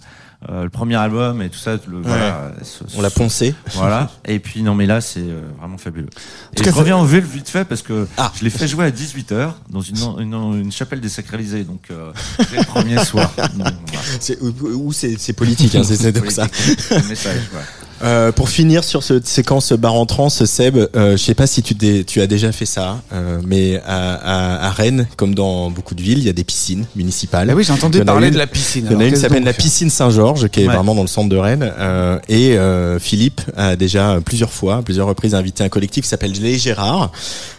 [0.48, 3.56] Euh, le premier album et tout ça, le, voilà, ce- On l'a poncé.
[3.74, 4.12] voilà.
[4.26, 6.06] Et puis non, mais là, c'est euh, vraiment fabuleux.
[6.54, 8.32] Et tout je cas, reviens en ville vite fait parce que Ah.
[8.38, 11.64] je l'ai fait jouer à 18h dans une, une, une chapelle désacralisée.
[11.64, 13.32] Donc, euh, c'est le premier soir.
[13.38, 14.08] Donc, voilà.
[14.20, 16.48] C'est- Ou c'est c'est politique, hein, c'est c'est donc ça.
[16.48, 16.90] Politique.
[16.92, 17.66] Le message, voilà.
[18.04, 21.76] Euh, pour finir sur cette séquence bar en Seb, euh, je sais pas si tu,
[22.06, 26.02] tu as déjà fait ça, euh, mais à, à, à Rennes, comme dans beaucoup de
[26.02, 27.50] villes, il y a des piscines municipales.
[27.50, 28.86] Ah oui, j'ai entendu parler une- de la piscine.
[28.90, 30.76] Il y en a une qui s'appelle la piscine Saint-Georges, qui est Ouais.
[30.76, 31.72] vraiment dans le centre de Rennes.
[31.80, 36.34] Euh, et euh, Philippe a déjà plusieurs fois, plusieurs reprises invité un collectif qui s'appelle
[36.34, 37.12] Les Gérards.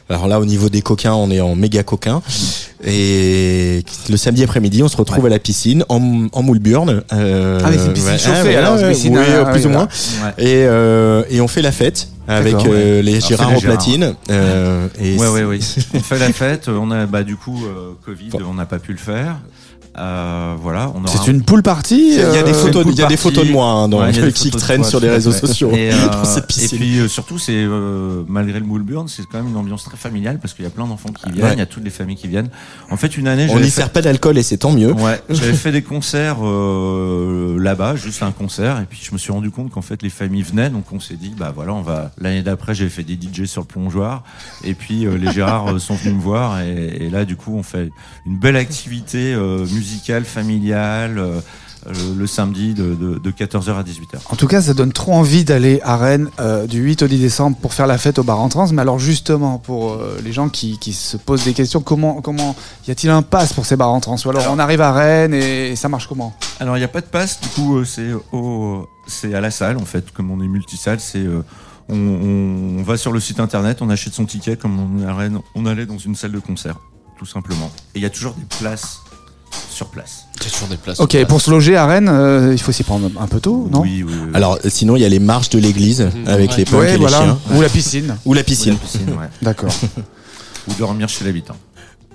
[0.09, 2.22] Alors là, au niveau des coquins, on est en méga coquin.
[2.84, 7.02] Et le samedi après-midi, on se retrouve à la piscine en, en Moulburn.
[7.12, 9.18] Euh, Ah, mais c'est une piscine ouais, chauffée, ah, ouais, alors, ouais, c'est une piscine,
[9.18, 9.88] oui, ah, euh, oui, plus ou moins.
[10.38, 14.14] Et, euh, et on fait la fête avec euh, les les en platine.
[14.30, 15.61] Euh, et Ouais, ouais, oui.
[15.94, 16.68] On fait la fête.
[16.68, 17.64] On a, bah, du coup,
[18.04, 19.38] Covid, on n'a pas pu le faire.
[19.99, 20.92] Euh, voilà.
[20.94, 22.99] On aura C'est une pool party Il y a, a euh, des photos, pool il
[22.99, 23.16] y a des party.
[23.16, 25.47] photos de moi hein, dans Ouais, le des qui traînent sur les réseaux fait.
[25.47, 25.70] sociaux.
[25.72, 29.38] Et, euh, dans cette et puis euh, surtout, c'est euh, malgré le Moulburn, c'est quand
[29.38, 31.53] même une ambiance très familiale parce qu'il y a plein d'enfants qui viennent, Ouais.
[31.55, 32.51] il y a toutes les familles qui viennent.
[32.90, 34.92] En fait, une année, on j'avais n'y fait- sert pas d'alcool et c'est tant mieux.
[34.92, 39.32] Ouais, j'avais fait des concerts euh, là-bas, juste un concert, et puis je me suis
[39.32, 42.11] rendu compte qu'en fait les familles venaient, donc on s'est dit bah voilà, on va
[42.18, 44.22] l'année d'après j'ai fait des DJ sur le plongeoir,
[44.64, 47.55] et puis euh, les Gérard euh, sont venus me voir, et, et là du coup
[47.57, 47.90] on fait
[48.26, 49.86] une belle activité euh, musicale,
[50.24, 51.18] familiale.
[51.18, 51.41] euh,
[52.18, 54.18] le, samedi de, de, de 14h à 18h.
[54.30, 57.20] En tout cas, ça donne trop envie d'aller à Rennes euh, du 8 au 10
[57.20, 58.66] décembre pour faire la fête au bar en trans.
[58.72, 62.57] Mais alors justement, pour euh, les gens qui, qui se posent des questions, comment, comment
[62.89, 64.16] y a-t-il un pass pour ces bars en trans?
[64.24, 66.34] Ou alors, on arrive à Rennes et ça marche comment?
[66.59, 69.76] Alors il n'y a pas de passe, du coup c'est au c'est à la salle
[69.76, 71.43] en fait, comme on est multisalle, c'est euh,
[71.89, 75.30] on, on, on va sur le site internet, on achète son ticket comme on, allait-
[75.55, 76.74] on allait dans une salle de concert,
[77.16, 77.70] tout simplement.
[77.95, 79.03] Et il y a toujours des places
[79.77, 80.24] sur place.
[80.41, 80.99] Il y a toujours des places.
[81.01, 83.81] Ok, pour se loger à Rennes, euh, il faut s'y prendre un peu tôt, non
[83.83, 84.31] oui, oui, oui.
[84.35, 86.27] Alors euh, sinon il y a les marches de l'église Mhm.
[86.29, 86.57] avec Ouais.
[86.59, 87.18] les punks Ouais, et les voilà.
[87.18, 88.16] chiens Ou la piscine.
[88.24, 88.72] ou la Ou piscine.
[88.72, 89.29] la piscine, ouais.
[89.43, 89.70] D'accord.
[90.68, 91.57] Ou dormir chez l'habitant.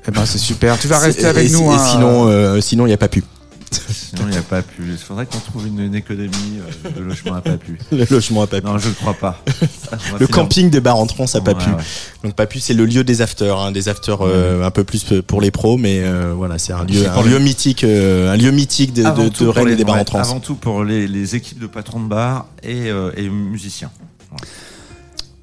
[0.07, 0.77] Eh ben, c'est super.
[0.79, 1.71] Tu vas rester avec et, nous.
[1.71, 1.87] et hein.
[1.91, 3.23] sinon euh, sinon il y a pas pu.
[3.91, 4.83] Sinon il n'y a pas pu.
[4.89, 7.77] Il faudrait qu'on trouve une, une économie euh, de logement à pas pu.
[7.91, 8.67] Le logement a pas pu.
[8.67, 9.41] Non, je ne crois pas.
[10.19, 11.69] Le camping des bars entrants a pas Ouais, pu.
[11.69, 11.77] ouais.
[12.23, 15.05] Donc pas pu, c'est le lieu des afters, hein, des afters euh, un peu plus
[15.25, 18.37] pour les pros, mais euh, voilà, c'est un lieu, un lieu les- mythique, euh, un
[18.37, 20.19] lieu mythique de, de, de Rennes les- et des bars entrants.
[20.19, 23.91] Avant tout pour les, les équipes de patrons de bar et, euh, et musiciens.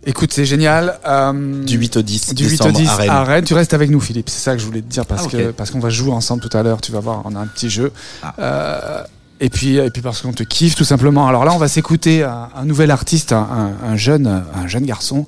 [0.07, 0.99] Écoute, c'est génial.
[1.07, 3.11] Euh, Du 8 au 10 du 8 au décembre 10 à Rennes.
[3.11, 3.45] à Rennes.
[3.45, 4.31] Tu restes avec nous, Philippe.
[4.31, 5.33] C'est ça que je voulais te dire parce Ah, ok.
[5.33, 6.81] que parce qu'on va jouer ensemble tout à l'heure.
[6.81, 7.93] Tu vas voir, on a un petit jeu.
[8.23, 8.35] Ah.
[8.39, 9.03] Euh,
[9.41, 11.27] et puis et puis parce qu'on te kiffe tout simplement.
[11.29, 13.39] Alors là, on va s'écouter un, nouvel artiste, un,
[13.85, 15.27] un- un jeune un jeune garçon.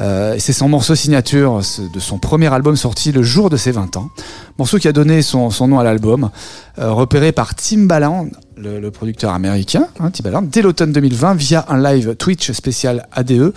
[0.00, 1.60] Euh, c'est son morceau signature
[1.92, 4.10] de son premier album sorti le jour de ses 20 ans.
[4.56, 6.30] Morceau qui a donné son, nom à l'album,
[6.78, 11.82] euh, repéré par Timbaland, le, le producteur américain, hein, Timbaland, dès l'automne 2020 via un
[11.82, 13.52] live Twitch spécial ADE.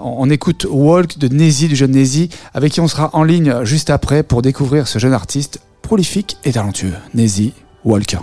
[0.00, 3.88] On, écoute Walk de Nézi, du jeune Nézi, avec qui on sera en ligne juste
[3.88, 6.94] après pour découvrir ce jeune artiste prolifique et talentueux.
[7.14, 7.52] Nézi,
[7.84, 8.16] Walk.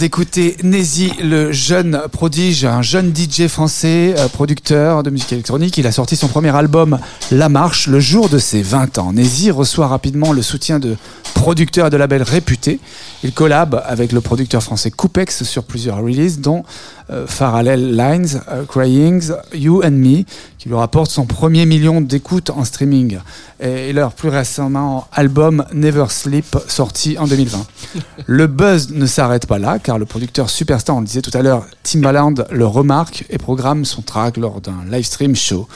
[0.00, 5.76] D'écouter Nézi, le jeune prodige, un jeune DJ français, euh, producteur de musique électronique.
[5.76, 6.98] Il a sorti son premier album
[7.30, 9.12] La Marche le jour de ses 20 ans.
[9.12, 10.96] Nézi reçoit rapidement le soutien de
[11.34, 12.80] producteurs et de labels réputés.
[13.22, 16.62] Il collab avec le producteur français Coupex sur plusieurs releases, dont
[17.10, 20.24] euh, Parallel Lines, euh, Cryings, You and Me,
[20.58, 23.18] qui lui rapporte son premier million d'écoutes en streaming.
[23.60, 27.66] Et leur plus récemment album Never Sleep, sorti en 2020.
[28.26, 31.42] Le buzz ne s'arrête pas là, car le producteur superstar, on le disait tout à
[31.42, 35.68] l'heure, Timbaland, le remarque et programme son track lors d'un live stream show.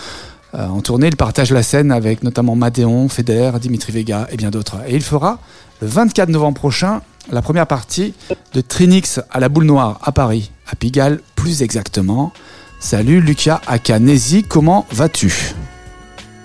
[0.55, 4.51] Euh, en tournée, il partage la scène avec notamment Madeon, Feder, Dimitri Vega et bien
[4.51, 4.77] d'autres.
[4.87, 5.41] Et il fera
[5.81, 7.01] le 24 novembre prochain
[7.33, 8.13] la première partie
[8.53, 12.33] de Trinix à la boule noire à Paris, à Pigalle plus exactement.
[12.81, 15.33] Salut Lucas Akanesi, comment vas-tu?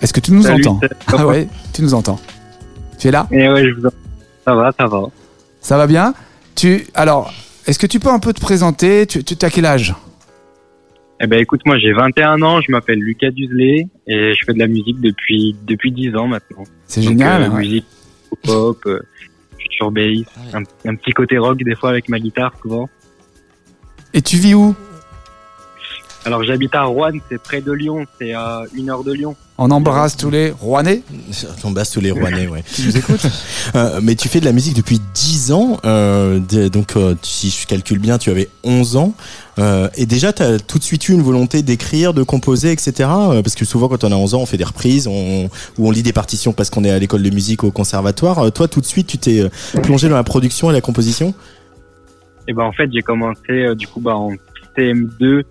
[0.02, 0.80] Est-ce que tu nous Salut, entends?
[1.08, 2.18] Ah ouais, tu nous entends.
[2.98, 3.28] Tu es là?
[3.32, 3.92] Et ouais, je vous en-
[4.46, 5.02] Ça va, ça va.
[5.60, 6.14] Ça va bien?
[6.56, 7.34] Tu alors,
[7.68, 9.06] est-ce que tu peux un peu te présenter?
[9.06, 9.94] Tu, tu as quel âge?
[11.20, 14.60] Eh ben, écoute, moi, j'ai 21 ans, je m'appelle Lucas Dusley et je fais de
[14.60, 16.64] la musique depuis, depuis 10 ans maintenant.
[16.86, 17.44] C'est génial.
[17.44, 17.60] euh, ouais.
[17.60, 17.86] Musique
[18.44, 18.88] pop,
[19.80, 22.90] future bass, un, un petit côté rock des fois avec ma guitare souvent.
[24.14, 24.76] Et tu vis où?
[26.26, 29.36] Alors, j'habite à Rouen, c'est près de Lyon, c'est à une heure de Lyon.
[29.58, 31.02] On embrasse tous les Rouennais
[31.64, 32.62] On basse tous les Rouennais, ouais.
[32.72, 33.26] qui nous écoutent.
[33.76, 37.52] Euh, mais tu fais de la musique depuis 10 ans, euh, de- donc euh, si
[37.52, 39.14] je calcule bien, tu avais 11 ans.
[39.60, 43.08] Euh, et déjà, tu as tout de suite eu une volonté d'écrire, de composer, etc.
[43.12, 45.46] Euh, Parce que souvent, quand on a 11 ans, on fait des reprises, on,
[45.78, 48.40] ou on lit des partitions parce qu'on est à l'école de musique au conservatoire.
[48.40, 49.50] Euh, toi, tout de suite, tu t'es euh,
[49.84, 51.34] plongé dans la production et la composition?
[52.48, 54.32] Et ben, en fait, j'ai commencé, euh, du coup, bah, en
[54.76, 55.44] CM2,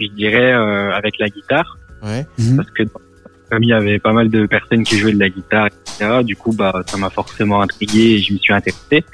[0.00, 1.78] je dirais, euh, avec la guitare.
[2.02, 2.26] Ouais.
[2.38, 2.56] Mhm.
[2.56, 5.18] parce que dans ma famille, il y avait pas mal de personnes qui jouaient de
[5.18, 6.22] la guitare, etc.
[6.22, 9.04] Du coup, bah, ça m'a forcément intrigué et je me suis intéressé.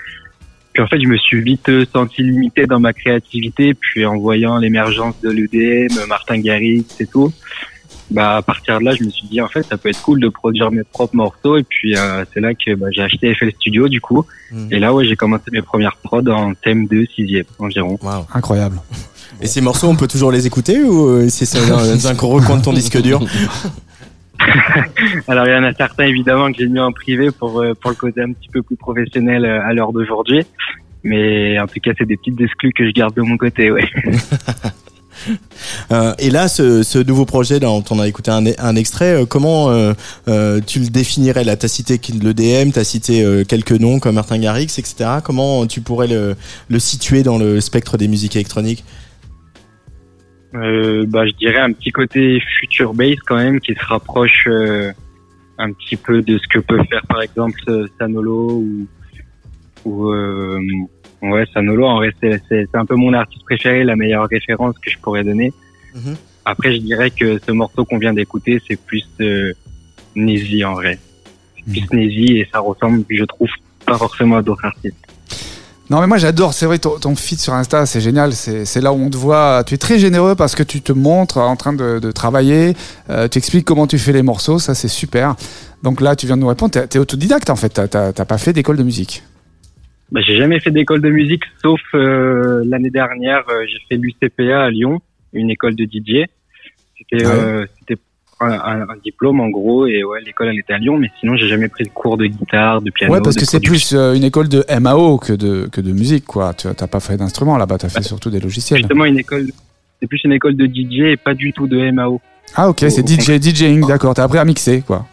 [0.72, 3.74] Puis en fait, je me suis vite euh, senti limité dans ma créativité.
[3.74, 7.32] Puis en voyant l'émergence de l'EDM, Martin Garrix et tout,
[8.10, 10.20] bah à partir de là, je me suis dit en fait, ça peut être cool
[10.20, 11.56] de produire mes propres morceaux.
[11.56, 14.24] Et puis euh, c'est là que bah, j'ai acheté FL Studio du coup.
[14.50, 14.68] Mhm.
[14.70, 17.98] Et là, ouais, j'ai commencé mes premières prods en TM2, 6e environ.
[18.02, 18.24] Waouh.
[18.32, 18.76] Incroyable.
[19.42, 22.56] Et ces morceaux, on peut toujours les écouter ou euh, c'est ça dans, un recoin
[22.58, 23.20] de ton disque dur
[25.28, 27.90] Alors il y en a certains évidemment que j'ai mis en privé pour euh, pour
[27.90, 30.44] le côté un petit peu plus professionnel euh, à l'heure d'aujourd'hui.
[31.04, 33.88] Mais en tout cas, c'est des petites exclus que je garde de mon côté, ouais.
[35.90, 39.70] Euh, et là, ce, ce nouveau projet dont on a écouté un, un extrait, comment
[39.70, 39.92] euh,
[40.28, 44.14] euh, tu le définirais Là, t'as cité le DM, t'as cité euh, quelques noms comme
[44.14, 44.94] Martin Garrix, etc.
[45.22, 46.36] Comment tu pourrais le,
[46.68, 48.84] le situer dans le spectre des musiques électroniques?
[50.54, 54.92] Euh, bah, je dirais un petit côté future bass quand même qui se rapproche euh,
[55.58, 57.58] un petit peu de ce que peut faire par exemple
[57.98, 58.86] Sanolo ou,
[59.86, 60.60] ou euh,
[61.22, 61.86] ouais Sanolo.
[61.86, 65.52] En vrai c'est un peu mon artiste préféré la meilleure référence que je pourrais donner.
[65.94, 66.16] Mhm.
[66.46, 69.52] après je dirais que ce morceau qu'on vient d'écouter c'est plus euh,
[70.14, 70.98] Nézi en vrai.
[71.56, 73.50] C'est plus Nézi et ça ressemble je trouve
[73.86, 75.11] pas forcément à d'autres artistes
[75.92, 78.32] Non, mais moi j'adore, c'est vrai, ton, ton feed sur Insta, c'est génial.
[78.32, 79.62] C'est là où on te voit.
[79.66, 82.72] Tu es très généreux parce que tu te montres en train de, de travailler.
[83.10, 85.36] euh, tu expliques comment tu fais les morceaux, ça c'est super.
[85.82, 86.70] Donc là, tu viens de nous répondre.
[86.72, 87.68] T'es es autodidacte en fait.
[87.90, 89.22] T'as pas fait d'école de musique.
[90.10, 94.64] Bah, j'ai jamais fait d'école de musique, sauf euh, l'année dernière, euh, j'ai fait l'UCPA
[94.64, 95.00] à Lyon,
[95.34, 96.24] une école de DJ.
[96.96, 97.34] C'était Ah ouais.
[97.34, 98.00] euh, c'était
[98.42, 101.48] un, un- diplôme en gros, et ouais, l'école elle était à Lyon, mais sinon j'ai
[101.48, 103.12] jamais pris de cours de guitare, de piano.
[103.14, 106.24] ouais, parce que c'est plus euh, une école de MAO que de, que de musique,
[106.24, 106.54] quoi.
[106.54, 108.78] Tu t'as pas fait d'instrument là-bas, t'as fait surtout des logiciels.
[108.80, 109.46] justement une école.
[110.00, 112.20] C'est plus une école de DJ et pas du tout de MAO.
[112.54, 114.14] Ah, ok, c'est DJ, DJing, d'accord.
[114.14, 115.06] T'as appris à mixer, quoi.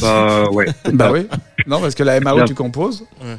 [0.00, 0.66] Bah ouais.
[0.92, 1.26] Bah oui.
[1.66, 3.36] Non, parce que la MAO, tu composes, Ouais.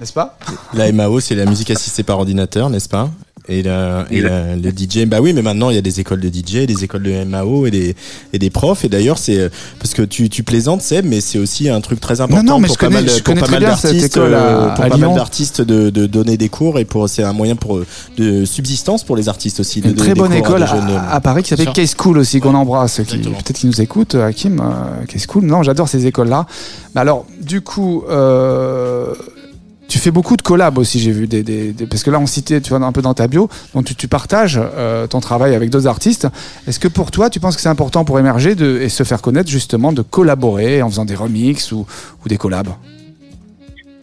[0.00, 0.38] n'est-ce pas?
[0.74, 3.10] La MAO, c'est la musique assistée par ordinateur, n'est-ce pas?
[3.48, 6.20] Et, la, et la- le DJ, bah oui, mais maintenant il y a des écoles
[6.20, 7.96] de DJ, des écoles de MAO et des,
[8.32, 8.84] et des profs.
[8.84, 12.00] Et d'ailleurs, c'est euh, parce que tu, tu plaisantes, Seb, mais c'est aussi un truc
[12.00, 14.74] très important non, mais pour je pas connais- mal, je pour pas mal d'artistes, euh,
[14.74, 17.56] pour à pas mal d'artistes de, de donner des cours et pour c'est un moyen
[17.56, 17.80] pour
[18.16, 19.80] de subsistance pour les artistes aussi.
[19.80, 22.50] de Une très bonne école à, jeunes, à Paris qui s'appelle Case School aussi, qu'on
[22.50, 22.96] Ouais, embrasse.
[22.98, 24.60] Peut-être qu'ils nous écoutent, Hakim.
[24.60, 25.44] Euh, Case School.
[25.44, 26.46] Non, j'adore ces écoles-là.
[26.94, 29.14] Mais alors, du coup, euh,
[29.88, 31.26] tu fais beaucoup de collabs aussi, j'ai vu.
[31.26, 33.48] Des, des- des- parce que là, on citait, tu vois, un peu dans ta bio,
[33.74, 36.28] donc tu, tu partages euh, ton travail avec d'autres artistes.
[36.66, 39.22] Est-ce que pour toi, tu penses que c'est important pour émerger de, et se faire
[39.22, 41.86] connaître, justement, de collaborer en faisant des remixes ou,
[42.24, 42.68] ou des collabs?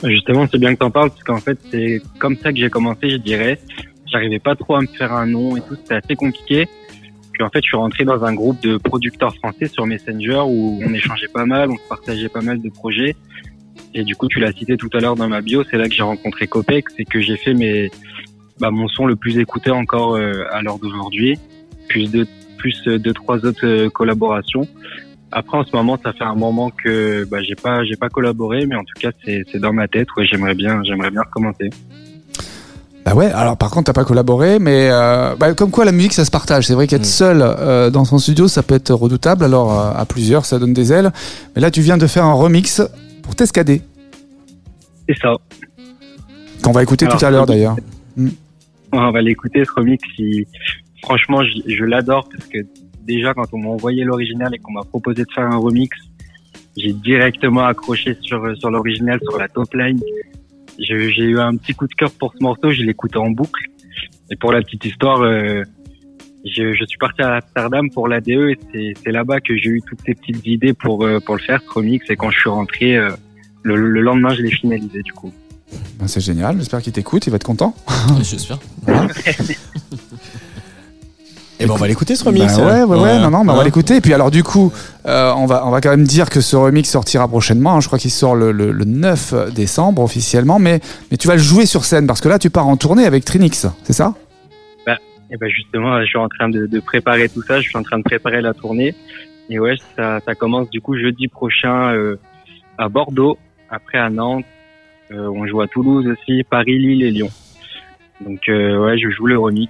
[0.03, 3.09] Justement, c'est bien que t'en parles parce qu'en fait, c'est comme ça que j'ai commencé,
[3.09, 3.59] je dirais.
[4.11, 6.67] J'arrivais pas trop à me faire un nom et tout, c'était assez compliqué.
[7.31, 10.79] Puis en fait, je suis rentré dans un groupe de producteurs français sur Messenger où
[10.86, 13.15] on échangeait pas mal, on partageait pas mal de projets.
[13.93, 15.93] Et du coup, tu l'as cité tout à l'heure dans ma bio, c'est là que
[15.93, 17.89] j'ai rencontré Copex et que j'ai fait mes,
[18.59, 21.39] bah, mon son le plus écouté encore euh, à l'heure d'aujourd'hui,
[21.88, 24.67] plus de plus euh, deux trois autres euh, collaborations.
[25.32, 28.65] Après, en ce moment, ça fait un moment que bah, j'ai pas j'ai pas collaboré,
[28.65, 30.07] mais en tout cas, c'est c'est dans ma tête.
[30.15, 31.69] Ouais, j'aimerais bien j'aimerais bien recommencer.
[33.05, 36.13] Bah ouais, alors par contre, t'as pas collaboré, mais euh, bah, comme quoi la musique,
[36.13, 36.65] ça se partage.
[36.65, 37.03] C'est vrai qu'être Mm.
[37.03, 39.43] seul euh, dans son studio, ça peut être redoutable.
[39.43, 41.11] Alors euh, à plusieurs, ça donne des ailes.
[41.55, 42.82] Mais là, tu viens de faire un remix
[43.26, 43.82] pour Tescadé,
[45.09, 45.34] C'est ça.
[46.63, 47.76] qu'on va écouter Alors, tout à l'heure d'ailleurs.
[48.91, 50.01] On va l'écouter ce remix.
[50.17, 50.45] il-
[51.03, 52.59] Franchement, je, je l'adore parce que
[53.03, 55.95] déjà quand on m'a envoyé l'original et qu'on m'a proposé de faire un remix,
[56.78, 59.99] j'ai directement accroché sur sur l'original, sur la top line.
[60.80, 62.71] J'ai eu un petit coup de cœur pour ce morceau.
[62.71, 63.61] Je l'écoutais en boucle.
[64.32, 65.61] Et pour la petite histoire, euh,
[66.45, 69.81] je, je suis parti à Amsterdam pour l'ADE et c'est c'est là-bas que j'ai eu
[69.87, 72.09] toutes ces petites idées pour euh, pour le faire ce remix.
[72.09, 73.09] Et quand je suis rentré, euh,
[73.63, 75.31] le, le lendemain, je l'ai finalisé du coup.
[75.99, 76.57] Ben, c'est génial.
[76.59, 77.25] J'espère qu'il t'écoute.
[77.27, 77.75] Il va être content.
[78.21, 78.59] J'espère.
[81.57, 82.57] Et ben on va l'écouter ce remix.
[82.57, 83.95] Bah ouais, ouais, ouais, non, non, mais on va l'écouter.
[83.95, 84.73] Et puis alors, du coup,
[85.05, 87.77] euh, on, va, on va quand même dire que ce remix sortira prochainement.
[87.77, 87.79] hein.
[87.79, 90.59] Je crois qu'il sort le, le, le 9 décembre officiellement.
[90.59, 93.05] Mais, mais tu vas le jouer sur scène parce que là, tu pars en tournée
[93.05, 94.15] avec Trinix, c'est ça?
[95.32, 97.59] Et ben justement, je suis en train de, de préparer tout ça.
[97.59, 98.95] Je suis en train de préparer la tournée.
[99.49, 102.19] Et ouais, ça, ça commence du coup jeudi prochain euh,
[102.78, 103.38] à Bordeaux,
[103.69, 104.45] après à Nantes.
[105.11, 107.30] Euh, on joue à Toulouse aussi, Paris, Lille et Lyon.
[108.21, 109.69] Donc euh, ouais, je joue le remix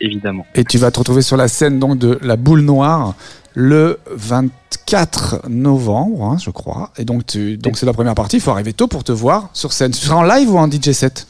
[0.00, 0.46] évidemment.
[0.54, 3.14] Et tu vas te retrouver sur la scène donc de la Boule Noire
[3.54, 6.90] le 24 novembre, hein, je crois.
[6.96, 8.36] Et donc, tu, donc c'est la première partie.
[8.36, 9.90] Il faut arriver tôt pour te voir sur scène.
[9.92, 11.26] Tu seras en live ou en DJ set?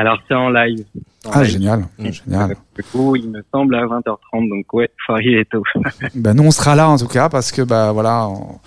[0.00, 0.84] Alors c'est en live.
[1.26, 1.50] En Ah, live.
[1.52, 2.10] génial, Mm.
[2.12, 2.56] génial.
[2.76, 4.48] Du coup, il me semble à 20h30.
[4.48, 5.62] Donc ouais, faut arriver tôt.
[6.14, 8.60] Ben, nous, on sera là en tout cas parce que bah voilà, on,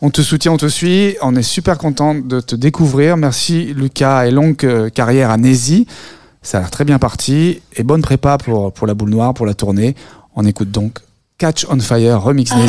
[0.00, 1.16] on te soutient, on te suit.
[1.22, 3.16] On est super content de te découvrir.
[3.16, 5.88] Merci Lucas et longue euh, carrière à Nézy.
[6.42, 9.46] Ça a l'air très bien parti et bonne prépa pour, pour la boule noire, pour
[9.46, 9.96] la tournée.
[10.36, 11.00] On écoute donc
[11.38, 12.68] Catch on Fire Remix I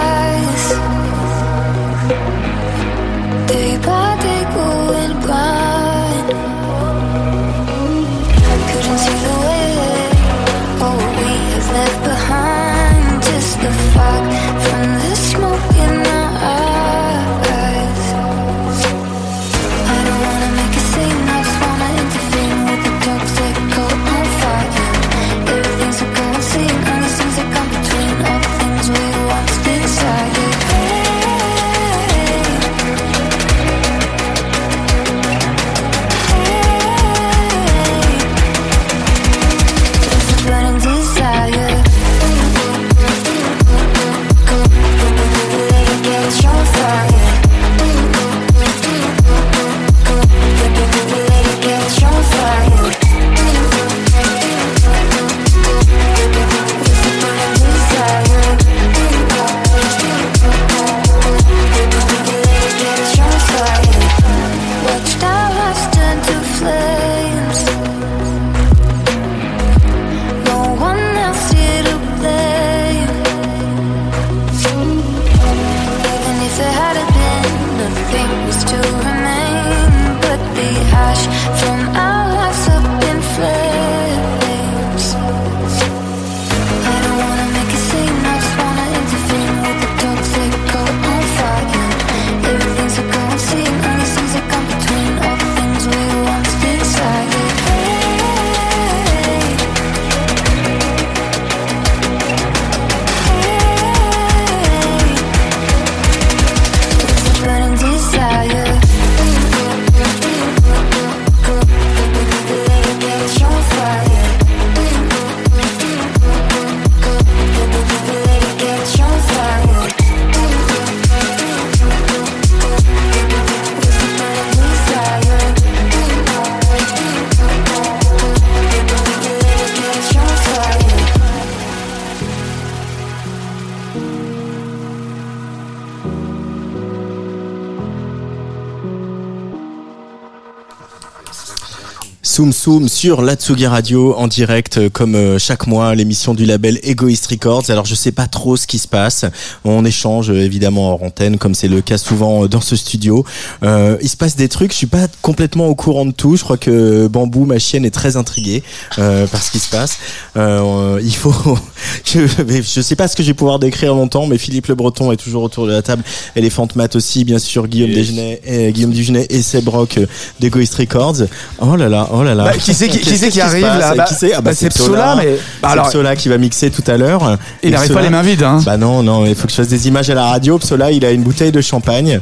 [142.61, 146.79] Soum sur la Tsugi Radio en direct euh, comme euh, chaque mois l'émission du label
[146.83, 147.63] Egoist Records.
[147.69, 149.25] Alors je sais pas trop ce qui se passe.
[149.65, 153.25] On échange euh, évidemment en antenne comme c'est le cas souvent dans ce studio.
[153.63, 156.35] Euh, il se passe des trucs, je suis pas complètement au courant de tout.
[156.35, 158.63] Je crois que Bambou, ma chienne, est très intriguée
[158.99, 159.97] euh, par ce qui se passe.
[160.37, 161.33] Euh, il faut,
[162.05, 165.11] je, je sais pas ce que je vais pouvoir décrire longtemps, mais Philippe Le Breton
[165.11, 166.03] est toujours autour de la table.
[166.35, 167.91] Elephant Matt aussi, bien sûr, Guillaume.
[167.91, 170.05] Desgenais, et Guillaume Dugenet et Seb Rock euh,
[170.39, 171.23] d'Egoist Records.
[171.59, 172.43] Oh là là, oh là là.
[172.45, 172.87] Bah, qui c'est
[173.29, 176.15] qui, arrive là Bah, Qui c'est Ah bah, bah, c'est Psola, mais c'est alors, Psola
[176.15, 177.37] qui va mixer tout à l'heure.
[177.63, 178.43] il n'arrive pas les mains vides.
[178.43, 178.61] Hein.
[178.65, 180.57] Bah non, non, il faut que je fasse des images à la radio.
[180.57, 182.19] Psola, il a une bouteille de champagne.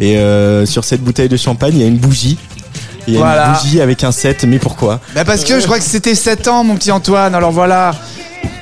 [0.00, 2.38] Et euh, sur cette bouteille de champagne, il y a une bougie.
[3.10, 3.46] Il y a Voilà.
[3.48, 6.48] une bougie avec un 7, mais pourquoi Bah parce que je crois que c'était 7
[6.48, 7.34] ans, mon petit Antoine.
[7.34, 7.92] Alors voilà.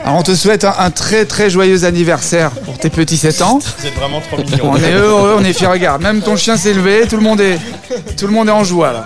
[0.05, 3.59] Alors on te souhaite un, un très très joyeux anniversaire pour tes petits 7 ans.
[3.79, 4.71] C'est vraiment trop mignon.
[4.73, 5.67] On est heureux, on est fiers.
[5.67, 7.59] Regarde, même ton chien s'est levé, tout le monde est,
[8.17, 9.05] tout le monde est en joie là.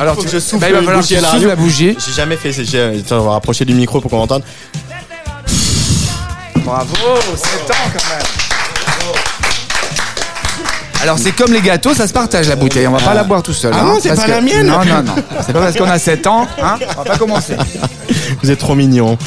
[0.00, 1.34] Alors faut tu- que je souffle bah, il va falloir que tu à la souffles
[1.46, 1.48] radio.
[1.50, 1.96] la bougie.
[2.04, 2.52] J'ai jamais fait.
[2.52, 4.42] j'ai- rapprocher du micro pour qu'on entende.
[6.64, 6.94] Bravo,
[7.36, 8.26] 7 ans quand même.
[11.02, 12.86] Alors c'est comme les gâteaux, ça se partage la bouteille.
[12.86, 13.72] On va pas la boire tout seul.
[13.74, 14.66] Ah hein, non, c'est parce pas que- la mienne.
[14.68, 15.14] Non non non.
[15.44, 16.78] C'est pas parce qu'on a 7 ans, hein.
[16.96, 17.56] On va pas commencer.
[18.42, 19.18] Vous êtes trop mignon.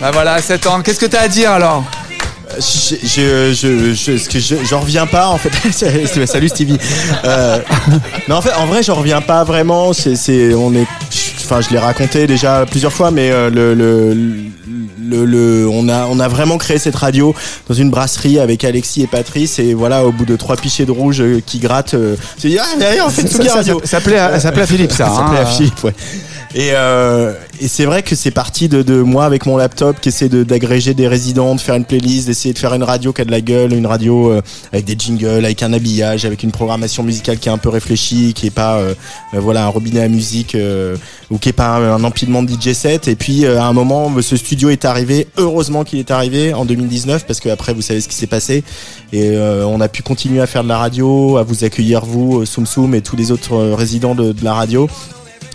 [0.00, 0.82] Bah voilà, 7 ans.
[0.82, 1.84] Qu'est-ce que t'as à dire alors?
[2.58, 5.50] Je, je, je, je, ce que je, j'en reviens pas en fait.
[5.72, 6.78] C'est- Salut Stevie.
[7.24, 7.58] Euh,
[8.28, 9.92] non en fait, en vrai, j'en reviens pas vraiment.
[9.92, 10.86] C'est, c'est, on est,
[11.42, 14.14] enfin, je l'ai raconté déjà plusieurs fois, mais euh, le, le,
[15.08, 17.34] le, le- on a, on a vraiment créé cette radio
[17.68, 19.58] dans une brasserie avec Alexis et Patrice.
[19.58, 22.58] Et voilà, au bout de trois pichets de rouge euh, qui grattent, euh, c'est dit,
[22.58, 23.80] ah, derrière, on fait une Ça, Tsugi ça, radio.
[23.80, 25.06] ça s'appelait ça s'appelait à Philippe ça.
[25.14, 25.34] Ça hein.
[25.40, 25.94] à Philippe, ouais.
[26.54, 30.10] Et, euh, et c'est vrai que c'est parti de, de moi avec mon laptop qui
[30.10, 33.24] essaie d'agréger des résidents, de faire une playlist, d'essayer de faire une radio qui a
[33.24, 34.40] de la gueule, une radio euh,
[34.72, 38.34] avec des jingles, avec un habillage, avec une programmation musicale qui est un peu réfléchie,
[38.34, 38.94] qui est pas euh,
[39.34, 40.96] euh, voilà un robinet à musique euh,
[41.30, 43.08] ou qui est pas un, empilement de DJ set.
[43.08, 45.26] Et puis euh, à un moment, ce studio est arrivé.
[45.36, 48.62] Heureusement qu'il est arrivé en 2019 parce que après vous savez ce qui s'est passé
[49.12, 52.66] et on a pu continuer à faire de la radio, à vous accueillir vous, Soum
[52.66, 54.88] Soum et tous les autres résidents de, de la radio.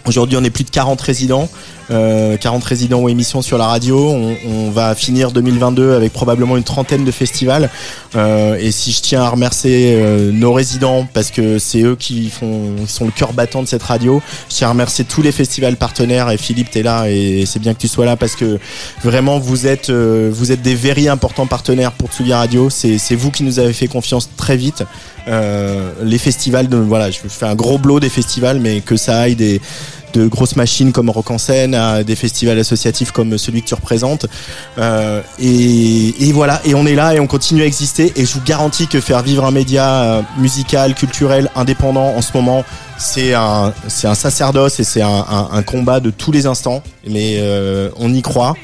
[0.10, 1.48] Aujourd'hui, on est plus de 40 résidents,
[1.92, 4.10] euh, 40 résidents ou émissions sur la radio.
[4.10, 7.70] On, on va finir 2022 avec probablement une trentaine de festivals.
[8.16, 12.32] Euh, et si je tiens à remercier euh, nos résidents parce que c'est eux qui
[12.32, 14.20] font, qui sont le cœur battant de cette radio.
[14.50, 16.32] Je tiens à remercier tous les festivals partenaires.
[16.32, 18.58] Et Philippe, t'es là et c'est bien que tu sois là parce que
[19.04, 22.72] vraiment vous êtes, euh, vous êtes des very importants partenaires pour Tsugi Radio.
[22.72, 24.84] C'est, vous qui nous avez fait confiance très vite.
[25.28, 29.20] Euh, les festivals, de, voilà, je fais un gros blow des festivals, mais que ça
[29.20, 29.62] aille des
[30.14, 34.26] de grosses machines comme Rock en scène des festivals associatifs comme celui que tu représentes.
[34.78, 38.14] Euh, et, voilà et on est là et on continue à exister.
[38.16, 42.32] Et je vous garantis que faire vivre un média euh, musical culturel indépendant en ce
[42.34, 42.64] moment
[42.98, 46.84] c'est un c'est un sacerdoce et c'est un, combat de tous les instants.
[47.08, 48.56] Mais euh, on y croit.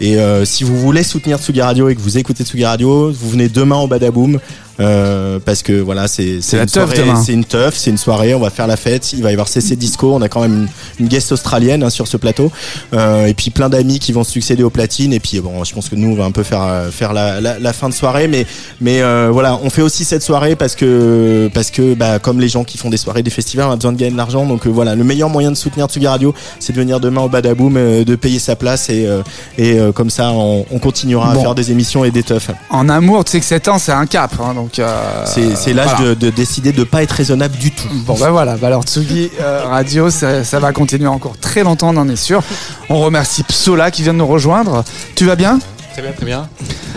[0.00, 3.48] Et si vous voulez soutenir Tsugi Radio et que vous écoutez Tsugi Radio vous venez
[3.48, 4.40] demain au Badaboom
[4.80, 8.40] euh, parce que voilà c'est une teuf soirée- c'est une teuf c'est une soirée on
[8.40, 10.68] va faire la fête il va y avoir CC Disco on a quand même une,
[11.00, 12.50] une guest australienne hein, sur ce plateau
[12.94, 15.88] euh, et puis plein d'amis qui vont succéder aux platines et puis bon je pense
[15.88, 18.28] que nous on va un peu faire euh, faire la, la, la fin de soirée
[18.28, 18.46] mais
[18.80, 22.48] mais euh, voilà on fait aussi cette soirée parce que parce que bah, comme les
[22.48, 24.66] gens qui font des soirées des festivals on a besoin de gagner de l'argent donc
[24.66, 28.04] euh, voilà le meilleur moyen de soutenir Tsugi Radio c'est de venir demain au Badaboom
[28.04, 29.22] de payer sa place et euh,
[29.58, 31.40] et comme ça on, on continuera Bon.
[31.40, 33.92] à faire des émissions et des teufs En amour, tu sais que 7 ans, c'est
[33.92, 34.32] un cap.
[34.40, 36.10] hein, donc, euh, c'est l'âge voilà.
[36.10, 39.30] de, de décider de pas être raisonnable du tout Bon bah voilà, bah alors Tsugi
[39.40, 42.42] euh, Radio, ça, ça va continuer encore très longtemps, on en est sûr.
[42.88, 44.84] On remercie Psola qui vient de nous rejoindre.
[45.14, 45.58] Tu vas bien?
[45.92, 46.48] Très bien, très bien.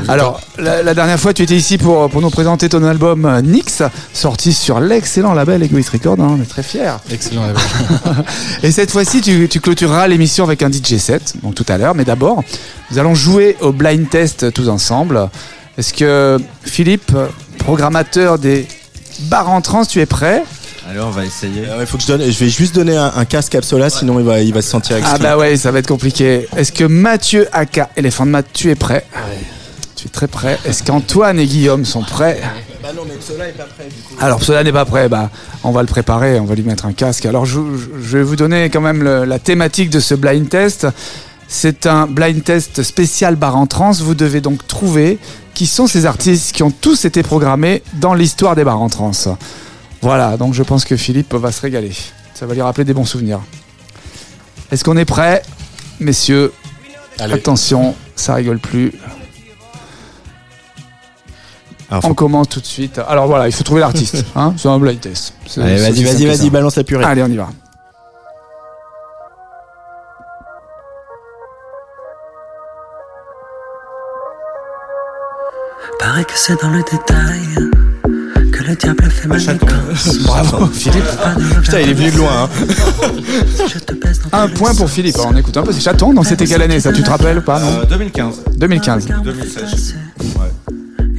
[0.08, 3.42] Alors, la, la dernière fois, tu étais ici pour, pour nous présenter ton album euh,
[3.42, 6.94] Nix, sorti sur l'excellent label Egoist Record, hein, on est très fiers.
[7.12, 7.42] Excellent.
[8.64, 11.94] Et cette fois-ci, tu, tu clôtureras l'émission avec un DJ set, donc tout à l'heure.
[11.94, 12.42] Mais d'abord,
[12.90, 15.30] nous allons jouer au blind test tous ensemble.
[15.78, 17.12] Est-ce que Philippe,
[17.58, 18.68] programmateur des
[19.22, 20.44] bars en trans, tu es prêt
[20.90, 21.68] Alors, on va essayer.
[21.68, 23.90] Euh, il faut que je donne je vais juste donner un, un casque à Psola
[23.90, 25.20] sinon il va il va se sentir Ah exclu.
[25.24, 26.48] bah ouais, ça va être compliqué.
[26.56, 29.06] Est-ce que Mathieu, aka éléphant de Math, tu es prêt
[29.96, 30.60] Tu es très prêt.
[30.66, 32.40] Est-ce qu'Antoine et Guillaume sont prêts
[32.84, 34.16] Bah non, mais Psola est pas prêt du coup.
[34.24, 35.30] Alors cela n'est pas prêt, bah,
[35.64, 37.26] on va le préparer, on va lui mettre un casque.
[37.26, 40.48] Alors je, je- je vais vous donner quand même le- la thématique de ce blind
[40.50, 40.86] test.
[41.48, 43.92] C'est un blind test spécial bar en trans.
[43.92, 45.20] Vous devez donc trouver
[45.54, 49.12] qui sont ces artistes qui ont tous été programmés dans l'histoire des bars en trans.
[50.02, 51.94] Voilà, donc je pense que Philippe va se régaler.
[52.34, 53.40] Ça va lui rappeler des bons souvenirs.
[54.72, 55.44] Est-ce qu'on est prêt,
[56.00, 56.52] messieurs?
[57.36, 58.92] Attention, ça rigole plus.
[61.90, 63.00] Alors, faut- On commence tout de suite.
[63.08, 64.26] Alors voilà, il faut trouver l'artiste.
[64.36, 65.34] Hein C'est un blind test.
[65.58, 67.06] Allez, vas-y, vas-y, vas-y, balance la purée.
[67.06, 67.50] Allez, on y va.
[76.06, 77.42] Paraît que c'est dans le détail
[78.52, 80.20] que le diable fait manigance.
[80.24, 81.04] Bravo, Philippe.
[81.64, 82.44] Putain, il est venu de loin.
[82.44, 82.50] Hein.
[84.32, 84.88] Dans Un point pour.
[84.88, 85.16] Philippe.
[85.16, 85.72] Alors, on écoute un peu.
[85.72, 86.14] C'est chaton.
[86.14, 88.44] Non, c'était quelle année ça Tu te rappelles ou pas non Euh, 2015.
[88.56, 89.08] 2015.
[89.24, 89.96] 2016.
[90.20, 90.76] Ouais.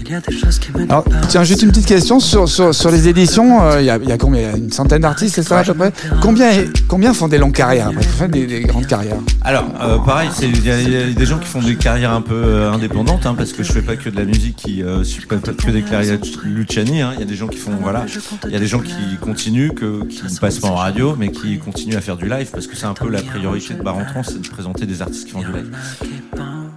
[0.09, 2.74] Il y a des choses qui me Alors, tiens, juste une petite question sur, sur,
[2.74, 3.62] sur les éditions.
[3.62, 5.64] euh, Il y, y a combien Il y a Une centaine d'artistes, c'est ça à
[5.64, 6.50] peu près combien,
[6.88, 10.64] combien font des longues carrières après des, des grandes carrières Alors, euh, pareil, c'est- il
[10.64, 13.26] y, a- il y a des gens qui font des carrières un peu euh, indépendantes,
[13.26, 15.36] hein, parce que je fais pas que de la musique, qui euh, je fais pas
[15.36, 17.00] que des carrières Luciani.
[17.02, 17.11] hein.
[17.14, 18.04] Il y a des gens qui font, voilà,
[18.46, 21.30] il y a des gens qui continuent, que, qui ne passent pas en radio, mais
[21.30, 23.96] qui continuent à faire du live, parce que c'est un peu la priorité de Bar
[23.96, 25.70] en c'est de présenter des artistes qui font du live.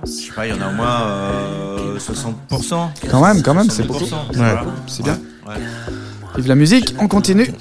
[0.05, 2.89] Je sais pas, il y en a au moins euh, 60%.
[3.09, 4.05] Quand même, quand même, c'est 70%, beaucoup.
[4.33, 4.63] voilà.
[4.87, 5.19] c'est bien.
[5.47, 5.55] Ouais.
[6.35, 7.51] Vive la musique, on continue.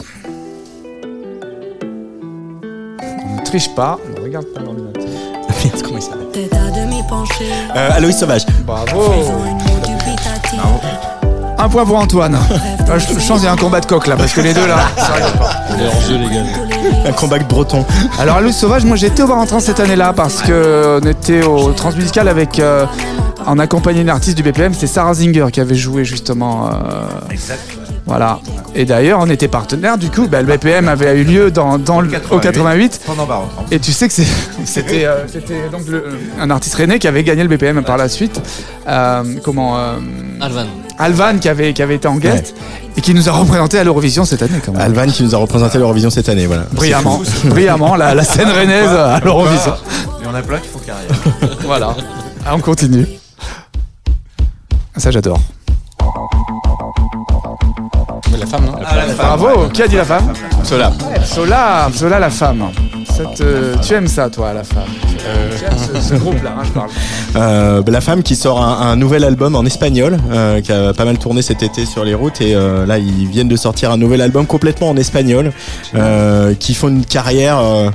[3.03, 5.05] On ne triche pas, on ne regarde pas l'ordinateur.
[5.64, 6.49] Merde, comment il s'appelle?
[7.76, 8.47] Euh, Aloïs Sauvage.
[8.66, 9.14] Bravo
[9.84, 11.17] dubitative.
[11.59, 12.38] Un point pour Antoine.
[12.90, 14.54] Ah, je, je pense qu'il y a un combat de coq là, parce que les
[14.54, 15.50] deux là, ça rigole pas.
[15.70, 17.09] On est hors jeu, les gars.
[17.09, 17.84] Un combat breton.
[18.18, 21.06] Alors à Louis Sauvage, moi j'étais au bar en trans cette année-là parce que on
[21.06, 22.86] était au transmusical avec euh,
[23.46, 26.68] en accompagné une artiste du BPM, c'est Sarah Zinger qui avait joué justement.
[26.68, 27.06] euh,
[28.09, 28.40] voilà.
[28.74, 29.98] Et d'ailleurs, on était partenaires.
[29.98, 33.02] Du coup, bah, le BPM avait eu lieu dans, dans le, au 88.
[33.06, 33.66] Pendant Bar en Trans.
[33.70, 34.26] Et tu sais que c'est-
[34.64, 36.04] c'était euh, c'était donc le-
[36.40, 38.40] un artiste rennais qui avait gagné le BPM par la suite.
[38.88, 39.96] Euh, comment euh,
[40.40, 40.66] Alvan.
[40.98, 42.54] Alvan qui avait qui avait été en guest
[42.96, 44.80] et qui nous a représenté à l'Eurovision cette année quand même.
[44.80, 46.64] Alvan qui nous a représenté l'Eurovision cette année, voilà.
[46.72, 49.74] Brillamment, brillamment la, la scène rennaise à l'Eurovision.
[50.20, 51.11] Il y en a plein qui font carrière.
[51.64, 51.94] Voilà.
[52.46, 53.06] Ah, on continue.
[54.96, 55.38] Ça j'adore.
[58.39, 59.47] La femme, non Ah, la femme, Bravo.
[59.64, 59.68] ouais.
[59.72, 60.32] Qui a dit la femme
[60.62, 60.93] Cela.
[61.24, 62.64] Sola, Sola la femme.
[63.84, 64.84] Tu aimes ça toi la femme
[65.57, 66.89] Tu aimes ce, ce groupe là, je parle.
[67.34, 70.93] Euh, bah, la femme qui sort un, un nouvel album en espagnol, euh, qui a
[70.93, 73.91] pas mal tourné cet été sur les routes, et euh, là ils viennent de sortir
[73.91, 75.53] un nouvel album complètement en espagnol,
[75.97, 77.91] euh, qui font une carrière euh,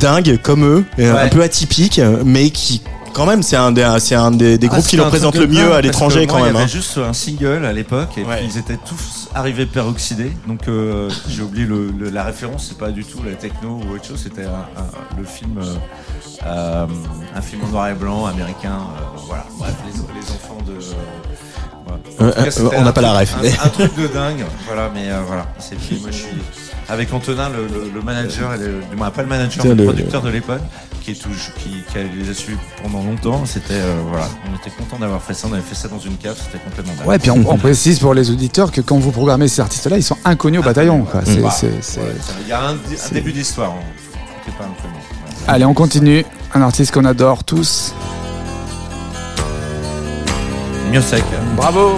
[0.00, 2.80] dingue comme eux, un peu atypique, mais qui
[3.14, 5.46] quand même c'est un des, c'est un des, des Ah, groupes qui le truc le
[5.46, 6.54] mieux à l'étranger quand moi, même.
[6.54, 6.62] Il y hein.
[6.64, 8.36] avait juste un single à l'époque et Ouais.
[8.38, 10.32] puis ils étaient tous arrivés peroxydés.
[10.46, 13.94] Donc euh, j'ai oublié le, le- la référence, c'est pas du tout la techno ou
[13.94, 15.74] autre chose, c'était un- un- le film, euh,
[16.46, 16.86] euh,
[17.34, 18.78] un film en noir et blanc américain.
[18.78, 20.74] euh, voilà, bref, les, les enfants de.
[22.20, 23.34] Euh, cas, on n'a pas la ref.
[23.42, 26.26] Un, un truc de dingue, voilà, mais euh, voilà, c'est moi je suis
[26.88, 29.84] avec Antonin, le, le- le manager, et le, du moins pas le manager, mais le-
[29.84, 30.60] producteur de l'époque,
[31.04, 33.44] qui est toujours, qui, qui a- les a suivis pendant longtemps.
[33.46, 35.46] C'était euh, voilà, on était content d'avoir fait ça.
[35.50, 37.06] On avait fait ça dans une cave, c'était complètement dingue.
[37.06, 40.02] Ouais, puis on, on précise pour les auditeurs que quand vous programmez ces artistes-là, ils
[40.02, 41.02] sont inconnus au bataillon.
[41.04, 41.20] quoi.
[41.24, 41.54] C'est- Bah,
[42.42, 43.70] Il y a un, un début d'histoire.
[43.70, 43.82] hein.
[44.58, 44.94] Pas inconnu.
[45.38, 45.52] Voilà.
[45.54, 46.24] Allez, on continue.
[46.54, 47.92] Un artiste qu'on adore tous.
[50.92, 51.24] Mieux sec.
[51.56, 51.96] Bravo.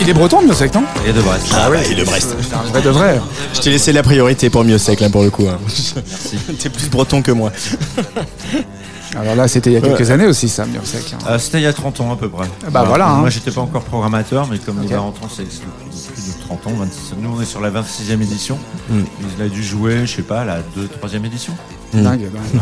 [0.00, 1.46] Il est breton, Miosek, non Et de Brest.
[1.54, 2.34] Ah ouais, et de Brest.
[2.40, 3.20] C'est un vrai de vrai.
[3.54, 5.46] Je t'ai laissé la priorité pour mieux sec là pour le coup.
[5.48, 5.58] Hein.
[6.58, 7.50] T'es plus breton que moi.
[9.16, 11.14] Alors là, c'était il y a quelques années aussi, ça, Miosek.
[11.14, 11.18] hein.
[11.28, 12.46] Euh, C'était il y a 30 ans à peu près.
[12.70, 13.16] Bah voilà, hein.
[13.20, 14.84] Moi j'étais pas encore programmateur, mais comme Ok.
[14.88, 16.72] il va rentrer, c'est plus de 30 ans.
[16.78, 17.14] 26.
[17.18, 18.58] Nous on est sur la 26e édition.
[18.90, 19.00] Mm.
[19.38, 21.54] Il a dû jouer, je sais pas, la 2 3e édition.
[21.94, 22.02] Mm.
[22.02, 22.20] Dingue.
[22.20, 22.32] dingue.
[22.54, 22.60] Ouais.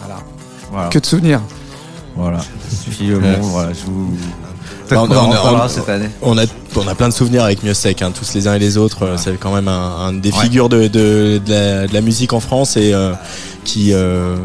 [0.00, 0.20] Voilà.
[0.70, 0.88] Voilà.
[0.88, 1.40] Que de souvenirs.
[2.16, 2.38] Voilà.
[3.02, 4.16] Euh, bon, voilà, je vous.
[4.90, 6.08] Peut-être on- qu'on en on- reparlera on- cette année.
[6.22, 6.44] On a,
[6.76, 9.04] on a plein de souvenirs avec Mieux Sec, hein, tous les uns et les autres.
[9.04, 10.42] Euh, C'est quand même un, un des Ouais.
[10.42, 13.12] figures de, de, de la, de la musique en France et euh,
[13.64, 14.36] qui euh,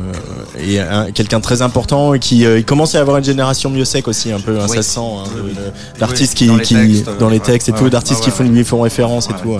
[0.59, 3.23] est un- quelqu'un de très important et qui euh, il commence à y avoir une
[3.23, 4.59] génération Mieux Sec aussi un peu.
[4.67, 5.53] ça se sent hein, Oui,
[5.99, 7.43] d'artistes Oui, qui, dans les qui textes, dans les ouais.
[7.43, 9.57] textes et tout, d'artistes qui font, lui font référence et tout.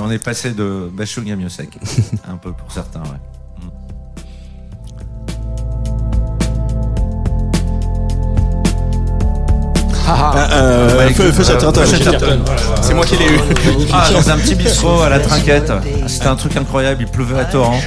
[0.00, 1.70] On est passé de Bachung à mieux sec.
[2.30, 3.18] un peu pour certains, ouais.
[10.08, 11.84] Euh, Ouais, feu, écoute, feu Chatterton.
[11.84, 12.40] Feu Chatterton.
[12.82, 13.38] C'est moi qui l'ai eu.
[13.92, 15.72] Ah, dans un petit bistrot à la trinquette.
[16.06, 17.80] C'était un truc incroyable, il pleuvait à torrent.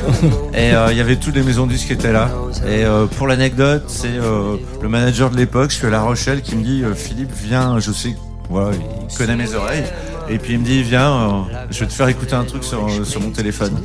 [0.53, 2.29] Et euh, il y avait toutes les maisons disques qui étaient là.
[2.65, 6.41] Et euh, pour l'anecdote, c'est euh, le manager de l'époque, je suis à La Rochelle,
[6.41, 8.15] qui me dit euh, Philippe, viens, je sais,
[8.49, 8.71] voilà,
[9.09, 9.83] il connaît mes oreilles.
[10.29, 11.29] Et puis il me dit Viens, euh,
[11.71, 13.77] je vais te faire écouter un truc sur, sur mon téléphone.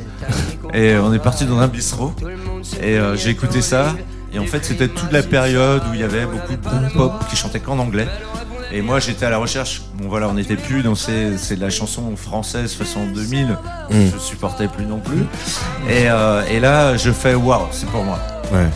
[0.73, 2.13] Et euh, on est parti dans un bistrot.
[2.81, 3.95] Et euh, j'ai écouté ça.
[4.37, 7.11] Et en fait, c'était toute la période où il y avait beaucoup de groupes pop
[7.27, 8.07] qui chantaient qu'en anglais.
[8.71, 9.81] Et moi, j'étais à la recherche.
[9.95, 13.57] Bon, voilà, on n'était plus dans ces, c'est de la chanson française façon 2000.
[13.89, 15.25] Je supportais plus non plus.
[15.89, 18.19] Et, euh, et là, je fais waouh, c'est pour moi.
[18.53, 18.67] Ouais.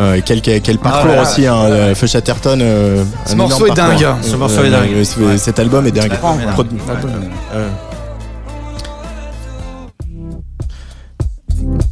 [0.00, 1.22] Euh, quel, quel, quel parcours Ah, voilà.
[1.22, 2.58] aussi, hein, euh, Feu Chatterton.
[2.62, 4.00] euh, Ce morceau est dingue.
[4.00, 4.24] parcours.
[4.24, 5.02] Ce morceau est dingue.
[5.04, 5.36] Ce-.
[5.36, 6.12] Cet album dingue.
[6.12, 6.48] Est dingue.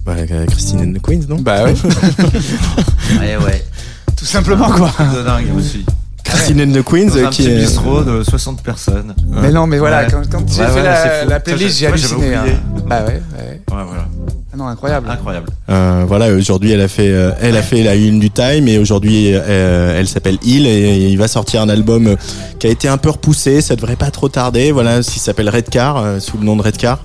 [0.08, 1.74] Euh, Christine and the Queens, non Bah ouais.
[3.20, 3.64] Ouais, ouais.
[4.16, 4.90] Tout simplement, quoi.
[5.14, 5.84] De dingue aussi.
[6.24, 7.56] Christine and the Queens Dans un qui petit est.
[7.60, 9.14] bistrot de 60 personnes.
[9.28, 10.08] Mais non, mais voilà, Ouais.
[10.10, 12.34] quand, quand j'ai Ouais, fait ouais, la, la playlist, j'ai j'ai- halluciné.
[12.34, 12.40] hein.
[12.42, 12.56] oublié.
[12.88, 13.50] Bah ouais, ouais.
[13.76, 14.06] Ouais, voilà.
[14.52, 15.08] Ah non, incroyable.
[15.10, 15.48] Incroyable.
[15.68, 18.78] Euh, voilà, aujourd'hui elle a fait, euh, elle a fait la une du Time et
[18.78, 22.16] aujourd'hui euh, elle s'appelle Hill et il va sortir un album
[22.58, 24.72] qui a été un peu repoussé, ça devrait pas trop tarder.
[24.72, 27.00] Voilà, qui s'appelle Red Car euh, sous le nom de Red Car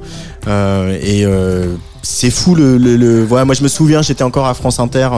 [0.47, 4.53] Euh, et euh, c'est fou le, le, voilà, moi je me souviens, j'étais encore à
[4.53, 5.09] France Inter.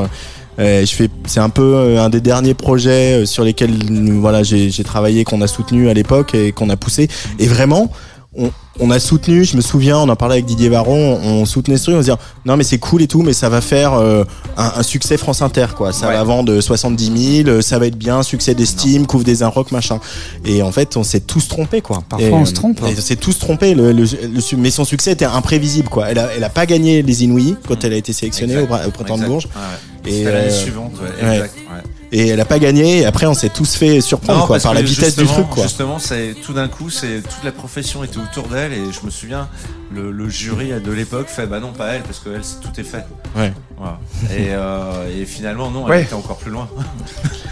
[0.60, 3.74] euh, je fais, c'est un peu euh, un des derniers projets euh, sur lesquels
[4.20, 7.08] voilà j'ai j'ai travaillé, qu'on a soutenu à l'époque et qu'on a poussé.
[7.40, 7.92] Et vraiment,
[8.36, 11.78] on, on a soutenu, je me souviens, on en parlait avec Didier Varron, on soutenait
[11.78, 13.94] ce truc, on se disait non mais c'est cool et tout, mais ça va faire
[13.94, 14.24] euh,
[14.58, 15.94] un, un succès France Inter quoi.
[15.94, 16.14] Ça Ouais.
[16.14, 20.00] va vendre 70 000, euh, ça va être bien, succès d'estime, couvre des rock machin.
[20.46, 22.04] Et en fait, on s'est tous trompés quoi.
[22.10, 22.88] Parfois, Et, on euh, se trompe, hein.
[22.90, 23.76] et On s'est tous trompés.
[23.76, 26.10] Le, le- le su- mais son succès était imprévisible quoi.
[26.10, 28.88] Elle a, elle a pas gagné les Inouïs quand elle a été sélectionnée au, bra-
[28.88, 29.28] au printemps de Exact.
[29.30, 29.48] Bourges.
[29.56, 30.18] Ouais, ouais.
[30.20, 31.36] Et, l'année euh, suivante, ouais, ouais.
[31.36, 31.82] exact, ouais.
[32.16, 33.00] Et elle a pas gagné.
[33.00, 35.50] Et après, on s'est tous fait surprendre Non, quoi parce par la vitesse du truc
[35.50, 35.64] quoi.
[35.64, 39.10] Justement, c'est tout d'un coup, c'est toute la profession était autour d'elle et je me
[39.10, 39.50] souviens,
[39.92, 42.80] le, le jury de l'époque fait bah non pas elle parce que elle c'est- tout
[42.80, 43.06] est fait.
[43.36, 43.52] Ouais.
[43.78, 44.00] Voilà.
[44.32, 45.98] Et, euh, et finalement non, Ouais.
[46.00, 46.70] elle était encore plus loin.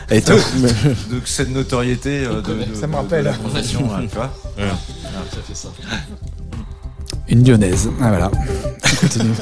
[0.09, 3.23] Elle était- Donc cette notoriété euh, de, de- Ça me rappelle.
[3.23, 4.31] de la profession, hein, tu vois.
[7.27, 7.89] Une lyonnaise.
[8.01, 8.31] Ah voilà.
[8.33, 9.33] On continue.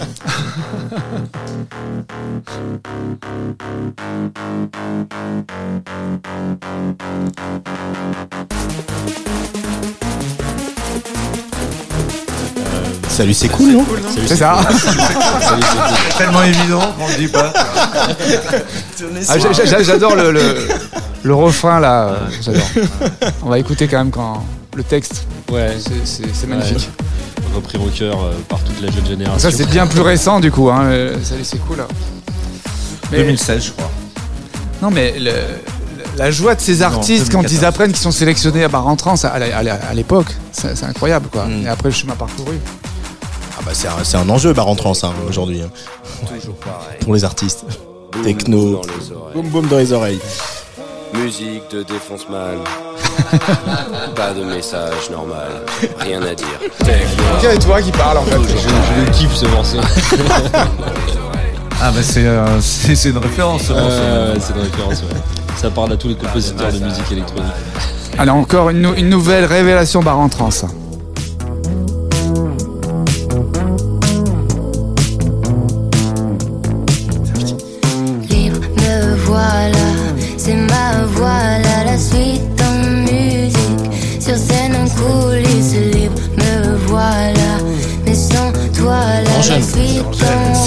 [13.10, 13.86] Salut, c'est cool non
[14.28, 14.60] C'est ça.
[14.70, 17.52] C'est tellement évident qu'on le dit pas.
[19.28, 20.56] Ah, j'a- j'a- J'adore le, le,
[21.24, 22.04] le refrain là.
[22.10, 22.70] euh, J'adore.
[23.44, 25.24] On va écouter quand même quand le texte.
[25.52, 25.76] Ouais,
[26.06, 26.90] c'est magnifique.
[27.56, 29.50] Repris au cœur euh, par toute la jeune génération.
[29.50, 30.70] Ça, c'est bien plus récent du coup.
[30.70, 30.84] Hein.
[30.86, 31.78] euh, Salut, c'est cool.
[31.78, 31.88] là.
[33.12, 33.90] Mais- 2016 je crois.
[34.82, 35.32] Non, mais le-
[36.18, 37.64] la joie de ces artistes quand ils 2014.
[37.64, 41.46] apprennent qu'ils sont sélectionnés à Barentrance à, la- à l'époque, c'est incroyable quoi.
[41.46, 41.66] Mm.
[41.66, 42.58] Et après le chemin parcouru.
[43.58, 45.70] Ah bah c'est un, enjeu bar en trans hein, aujourd'hui hein,
[46.40, 46.98] Toujours pareil.
[47.02, 47.66] pour les artistes.
[48.14, 48.82] Boum Techno.
[49.34, 50.20] Boum boum dans les oreilles.
[51.14, 52.58] Musique de défonce mal.
[54.16, 55.48] Pas de message normal.
[56.00, 56.48] Rien à dire.
[56.80, 57.24] Techno.
[57.42, 58.36] C'est toi qui parle en fait.
[58.38, 59.78] Je le kiffe ce morceau.
[61.82, 63.64] Ah bah c'est euh, c'est c'est une référence.
[63.64, 63.88] ce morceau.
[63.90, 65.16] Euh, c'est une référence, ouais.
[65.56, 67.54] Ça parle à tous les compositeurs de musique électronique.
[68.18, 70.66] Alors encore une, nou- une nouvelle révélation Barentrance.
[70.66, 70.74] Libre,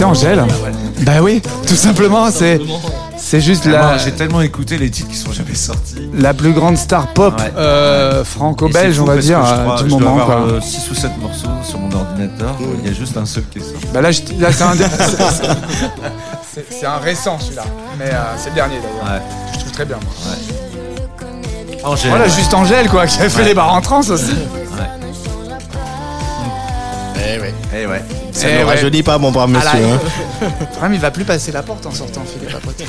[0.03, 0.45] C'est Angèle.
[1.03, 2.61] Bah oui, tout simplement, c'est
[3.17, 6.09] c'est juste Tellement- la, J'ai tellement écouté les titres qui sont jamais sortis.
[6.13, 7.53] la plus grande star pop Ouais.
[7.57, 10.23] euh, franco-belge, on va dire, euh, crois- du je dois moment.
[10.23, 10.47] avoir, quoi.
[10.55, 12.57] euh, 6 ou 7 morceaux sur mon ordinateur.
[12.83, 13.87] Il y a juste un seul qui est sorti.
[13.95, 14.73] Bah là, je- là, c'est un,
[16.71, 17.63] c'est- un récent celui-là,
[17.99, 19.15] mais euh, c'est le dernier d'ailleurs.
[19.21, 19.23] Ouais.
[19.55, 19.97] Je trouve très bien.
[20.03, 21.91] moi.
[21.93, 22.11] Angèle.
[22.11, 24.35] Voilà, juste Angèle quoi, qui a fait les bars en trans aussi.
[27.17, 27.55] Eh ouais.
[27.75, 28.03] Eh ouais.
[28.33, 28.65] Ça Eh ne ouais.
[28.65, 29.87] rajeunit pas mon brave Ah monsieur.
[29.89, 30.01] hein.
[30.61, 32.83] Le problème, il va plus passer la porte en sortant, Philippe Apote.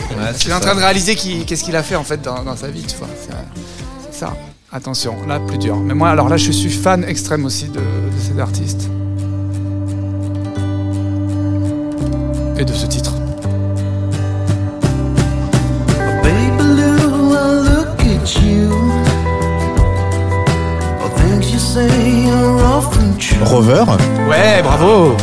[0.45, 2.68] Il est en train de réaliser qu'est-ce qu'il a fait en fait dans, dans sa
[2.70, 3.07] vie, tu vois.
[4.11, 4.34] C'est ça.
[4.72, 5.76] Attention, là, plus dur.
[5.76, 8.90] Mais moi, alors là, je suis fan extrême aussi de, de cet artiste.
[12.57, 13.14] Et de ce titre.
[23.45, 23.84] Rover.
[24.30, 25.15] Ouais, bravo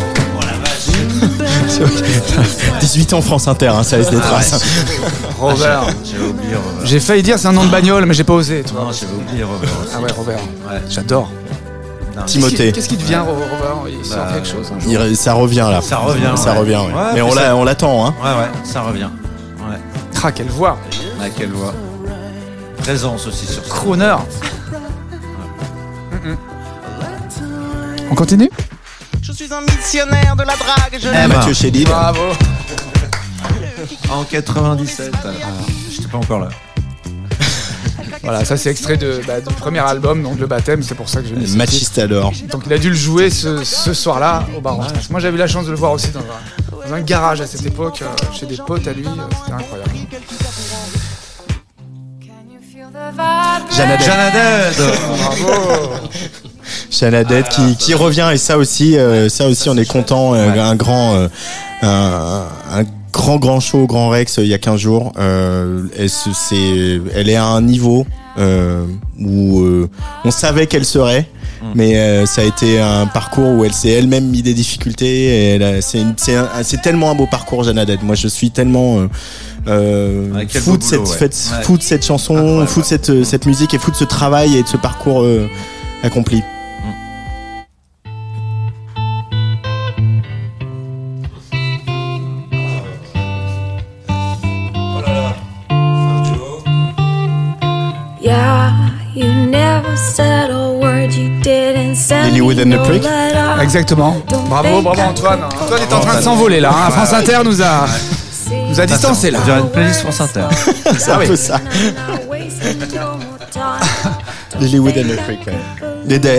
[2.80, 4.62] 18 ans France Inter, hein, ça laisse des traces.
[5.38, 5.82] Robert.
[6.05, 6.86] J'avais oublié Robert.
[6.86, 8.84] J'ai failli dire c'est un nom de bagnole, mais j'ai pas osé, tu vois.
[8.84, 9.92] Non, j'avais oublié Robert aussi.
[9.97, 10.38] Ah ouais, Robert.
[10.68, 10.80] Ouais.
[10.88, 11.30] J'adore.
[12.16, 12.72] Non, Timothée.
[12.72, 15.66] Qu'est-ce qui devient, Ro- Robert Il sort Bah, quelque chose un jour Il- ça revient
[15.70, 15.80] là.
[15.80, 16.59] Ça revient, Ça ouais.
[16.59, 16.76] revient.
[16.76, 16.92] ouais.
[16.94, 18.06] Ouais, Mais on l'a- on l'attend.
[18.06, 18.14] Hein.
[18.22, 19.09] Ouais, ouais, ça revient.
[19.68, 19.76] Ouais.
[20.22, 20.76] Ah, quelle voix
[21.22, 21.72] À quelle voix
[22.78, 23.72] Présence aussi sur scène.
[23.72, 24.14] Crooner
[26.12, 26.36] Mm, mm.
[28.10, 28.51] On continue?
[29.44, 30.98] Suis un missionnaire de la drague.
[31.00, 31.88] Je Eh Mathieu Chédid.
[31.88, 32.20] Bravo
[34.10, 35.12] En 97.
[35.90, 36.48] J'étais pas encore là.
[38.22, 41.22] Voilà, ça c'est extrait de, bah, du premier album, donc le baptême, c'est pour ça
[41.22, 41.56] que j'ai mis.
[41.56, 42.32] Machista d'or.
[42.50, 45.08] Donc il a dû le jouer ce, ce soir-là au bar en France.
[45.08, 47.46] Moi j'avais eu la chance de le voir aussi dans un, dans un garage à
[47.46, 48.08] cette époque, euh,
[48.38, 49.10] chez des potes à lui, euh,
[49.40, 49.90] c'était incroyable.
[54.04, 54.82] Jeannadette.
[56.90, 60.34] Jeannadette Jeannadette qui, qui revient et ça aussi, euh, ça aussi on est content.
[60.34, 61.28] euh, Un grand, euh,
[61.82, 62.44] un,
[62.80, 65.12] un grand grand show au Grand Rex euh, il y a 15 jours.
[65.18, 68.06] Euh, elle, se- c'est, elle est à un niveau
[68.38, 68.84] euh,
[69.20, 69.88] où euh,
[70.24, 71.26] on savait qu'elle serait.
[71.74, 75.56] Mais euh, ça a été un parcours où elle s'est elle-même mis des difficultés.
[75.56, 78.02] Et c'est, tellement un beau parcours, Haddad.
[78.02, 79.08] Moi, je suis tellement euh,
[79.68, 81.16] euh, Ouais, fou, de cette, boulot, ouais.
[81.18, 81.62] fait- Ouais.
[81.62, 84.62] fou de cette chanson, fou de cette, cette musique et fou de ce travail et
[84.62, 85.48] de ce parcours euh,
[86.02, 86.42] accompli.
[103.62, 104.16] Exactement.
[104.49, 105.41] Bravo, bravo Antoine.
[105.45, 106.70] Antoine est en train de s'envoler là.
[106.73, 106.91] hein.
[106.91, 107.87] France Inter nous a,
[108.69, 109.39] nous a distancé là.
[109.43, 110.45] On dirait une playlist France Inter.
[110.99, 111.61] C'est un peu ça.
[114.61, 115.47] Lilywood and the Freak.
[115.47, 115.55] ouais.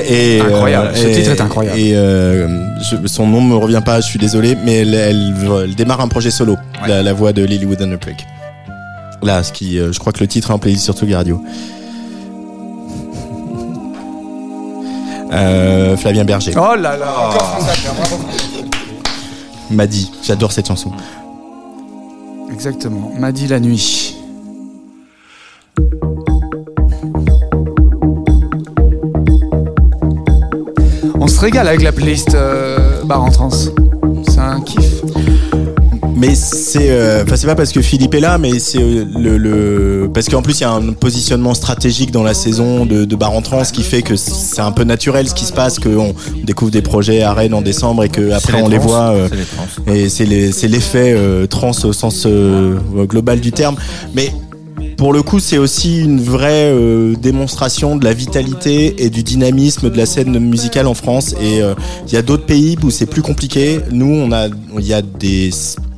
[0.09, 1.79] Et, et, Incroyable, ce et- titre est incroyable.
[1.79, 2.47] Et euh,
[2.81, 5.33] je- son nom me revient pas, je suis désolé, mais elle, elle,
[5.63, 6.57] elle démarre un projet solo,
[6.87, 8.25] la, la voix de Lilywood and the Prick.
[9.23, 11.41] Là, ce qui, euh, je crois que le titre est en playlist sur Tsugi Radio.
[15.31, 18.17] Euh, Flavien Berger Oh là là, encore France Inter, bravo.
[19.69, 20.91] m'a dit, j'adore cette chanson.
[22.51, 23.11] Exactement.
[23.17, 24.17] M'a dit la nuit.
[31.19, 33.49] On se régale avec la playlist euh, Bar en trans.
[36.21, 39.37] Mais c'est, euh, enfin c'est pas parce que Philippe est là, mais c'est euh, le,
[39.39, 43.15] le, parce qu'en plus il y a un positionnement stratégique dans la saison de, de
[43.15, 46.13] Bar en Trans qui fait que c'est un peu naturel ce qui se passe, qu'on
[46.43, 49.09] découvre des projets à Rennes en décembre et que après les on les voit.
[49.13, 49.29] euh,
[49.87, 52.27] les et c'est l'effet euh, trans au sens
[53.07, 53.75] global du terme.
[54.13, 54.31] Mais
[55.01, 59.89] pour le coup, c'est aussi une vraie euh, démonstration de la vitalité et du dynamisme
[59.89, 61.33] de la scène musicale en France.
[61.41, 61.73] Et euh,
[62.07, 63.79] il y a d'autres pays où c'est plus compliqué.
[63.91, 65.49] Nous, on a, il y a des,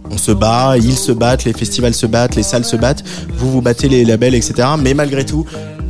[0.10, 3.04] on se bat, ils se battent, les festivals se battent, les salles se battent.
[3.38, 4.68] Vous vous battez les labels, etc.
[4.80, 5.46] Mais malgré tout.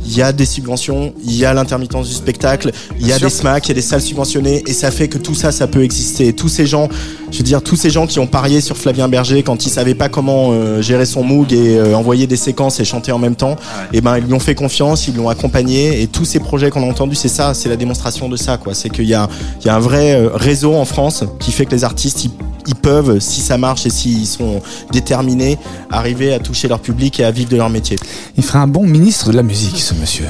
[0.06, 3.28] Il y a des subventions, il y a l'intermittence du spectacle, il y a sûr.
[3.28, 5.66] des SMAC, il y a des salles subventionnées, et ça fait que tout ça, ça
[5.66, 6.34] peut exister.
[6.34, 6.90] Tous ces gens,
[7.34, 9.96] je veux dire, tous ces gens qui ont parié sur Flavien Berger quand il savait
[9.96, 13.34] pas comment euh, gérer son moog et euh, envoyer des séquences et chanter en même
[13.34, 13.56] temps,
[13.92, 16.84] et ben ils lui ont fait confiance, ils l'ont accompagné et tous ces projets qu'on
[16.84, 18.72] a entendus, c'est ça, c'est la démonstration de ça quoi.
[18.72, 19.28] C'est qu'il y a
[19.60, 22.30] il y a un vrai euh, réseau en France qui fait que les artistes ils,
[22.68, 24.62] ils peuvent, si ça marche et s'ils sont
[24.92, 25.58] déterminés,
[25.90, 27.96] arriver à toucher leur public et à vivre de leur métier.
[28.36, 30.26] Il ferait un bon ministre de la musique, ce monsieur.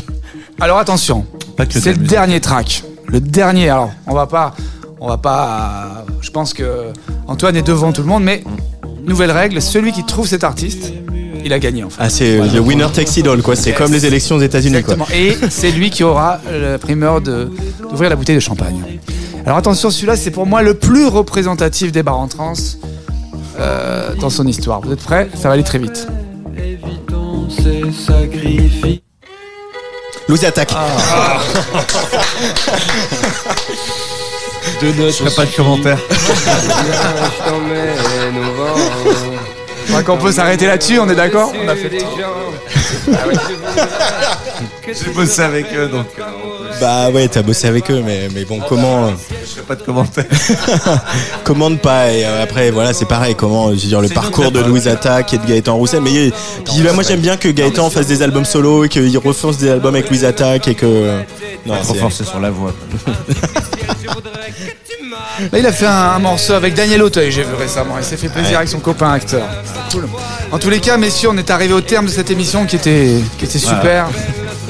[0.60, 1.24] Alors attention,
[1.56, 2.02] c'est le musique.
[2.02, 2.84] dernier track.
[3.06, 3.68] Le dernier.
[3.68, 4.54] Alors, on va pas,
[5.04, 6.04] on va pas.
[6.20, 6.92] Je pense que
[7.26, 8.44] Antoine est devant tout le monde, mais
[9.04, 10.92] nouvelle règle celui qui trouve cet artiste,
[11.44, 11.96] il a gagné en fait.
[12.00, 13.56] Ah c'est le winner takes it all quoi.
[13.56, 13.78] C'est Yes.
[13.78, 14.94] comme les élections aux États-Unis quoi.
[14.94, 15.06] Exactement.
[15.12, 17.50] Et c'est lui qui aura la primeur de-
[17.90, 18.80] d'ouvrir la bouteille de champagne.
[19.44, 22.52] Alors attention, celui-là, c'est pour moi le plus représentatif des bars en trans
[23.58, 24.80] euh, dans son histoire.
[24.82, 25.28] Vous êtes prêts?
[25.34, 26.06] Ça va aller très vite.
[30.28, 30.72] Louis attaque.
[34.80, 35.12] Deux notes.
[35.18, 35.98] Je ferai pas de commentaire.
[39.84, 42.08] Je crois qu'on peut s'arrêter là-dessus, on est d'accord On a fait le tour.
[44.86, 46.22] J'ai bossé avec eux donc euh,
[46.80, 49.10] Bah ouais, t'as bossé avec eux, mais mais bon, comment euh,
[49.44, 50.24] je ferai pas de commentaire.
[51.44, 53.34] comment ne pas et euh, après voilà, c'est pareil.
[53.34, 56.00] Comment je veux dire le parcours de Louise Attaque et de Gaëtan Rousset.
[56.00, 56.30] Mais
[56.64, 59.70] puis, bah, moi j'aime bien que Gaëtan fasse des albums solo et qu'il refasse des
[59.70, 61.18] albums avec Louise Attaque et que
[61.66, 62.72] non, Trop c'est- forcé sur la voix.
[65.52, 67.94] Là, il a fait un, un morceau avec Daniel Auteuil, j'ai vu récemment.
[67.98, 69.42] Il s'est fait plaisir avec son copain acteur.
[69.64, 70.08] C'est Cool.
[70.50, 73.16] En tous les cas, messieurs, on est arrivé au terme de cette émission qui était,
[73.38, 74.06] qui était super.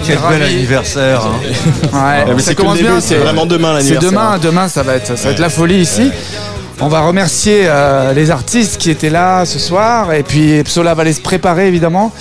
[0.05, 0.39] Quel Ravi.
[0.39, 1.23] bel anniversaire.
[1.25, 1.41] hein.
[1.93, 3.01] Ouais, mais ça c'est que le commence début, bien.
[3.01, 4.11] c'est vraiment demain C'est l'anniversaire.
[4.11, 6.11] demain, demain, ça va être, ça va être la folie ici.
[6.85, 11.03] On va remercier euh, les artistes qui étaient là ce soir et puis Psola va
[11.03, 12.13] aller se préparer évidemment.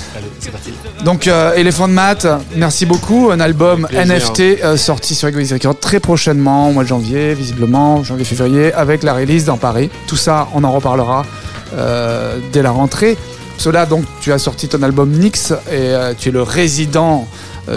[1.03, 3.31] Donc euh, Elephant Mat, merci beaucoup.
[3.31, 4.15] Un album Plaisir.
[4.15, 9.01] NFT euh, sorti sur Egoist Records très prochainement, au mois de janvier, visiblement, janvier-février, avec
[9.01, 9.89] la release dans Paris.
[10.05, 11.25] Tout ça, on en reparlera
[11.73, 13.17] euh, dès la rentrée.
[13.57, 17.27] Psola, donc tu as sorti ton album Nix et tu es le résident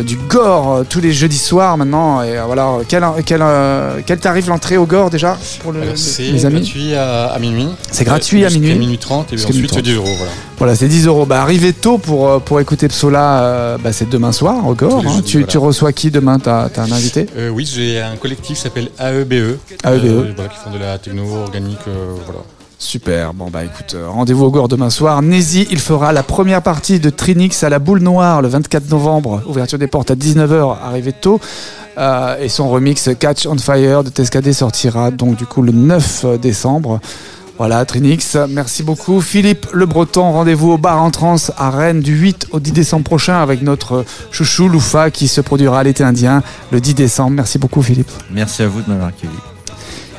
[0.02, 2.22] du Gore euh, tous les jeudis soirs maintenant.
[2.22, 5.80] Et euh, voilà, quel, quel, euh, quel tarif l'entrée au Gore déjà pour le-
[6.18, 7.68] les amis gratuit à, à minuit.
[7.90, 8.74] C'est gratuit à minuit.
[8.74, 10.14] minuit 30 et ensuite minuit 10 euros.
[10.16, 10.32] Voilà.
[10.58, 11.26] Voilà, c'est 10 euros.
[11.26, 15.02] Bah, arrivez tôt pour, euh, pour écouter Psola, euh, bah, c'est demain soir au Gore.
[15.06, 15.20] Hein.
[15.24, 15.46] Tu, voilà.
[15.48, 16.38] tu reçois qui demain?
[16.38, 17.26] T'as as un invité?
[17.36, 19.32] Euh, oui, j'ai un collectif qui s'appelle AEBE.
[19.32, 19.58] AEBE.
[19.86, 21.78] euh, voilà, qui font de la techno organique.
[21.88, 22.40] euh, voilà.
[22.78, 25.22] Super, bon bah écoute, euh, rendez-vous au Gore demain soir.
[25.22, 29.42] Nézi, il fera la première partie de Trinix à la boule noire le 24 novembre,
[29.46, 31.40] ouverture des portes à 19h, arrivée tôt.
[31.96, 36.40] Euh, et son remix Catch on Fire de Tescadé sortira donc du coup le 9
[36.40, 37.00] décembre.
[37.56, 39.20] Voilà, Trinix, merci beaucoup.
[39.20, 43.04] Philippe Le Breton, rendez-vous au bar en trans à Rennes du 8 au 10 décembre
[43.04, 46.42] prochain avec notre chouchou Loufa qui se produira à l'été indien
[46.72, 47.30] le 10 décembre.
[47.30, 48.10] Merci beaucoup, Philippe.
[48.32, 49.53] Merci à vous de m'avoir accueilli.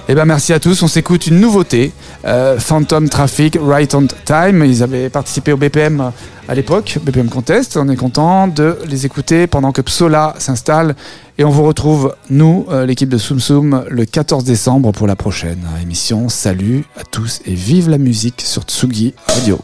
[0.08, 0.84] Eh ben merci à tous.
[0.84, 1.92] On s'écoute une nouveauté,
[2.26, 4.64] euh, Phantom Traffic, Right on Time.
[4.64, 6.12] Ils avaient participé au BPM
[6.48, 7.76] à l'époque, BPM Contest.
[7.78, 10.96] On est content de les écouter pendant que Psola s'installe.
[11.40, 15.16] Et on vous retrouve, nous, euh, l'équipe de Soum Soum, le 14 décembre pour la
[15.16, 16.30] prochaine émission.
[16.30, 19.60] Salut à tous et vive la musique sur Tsugi Radio.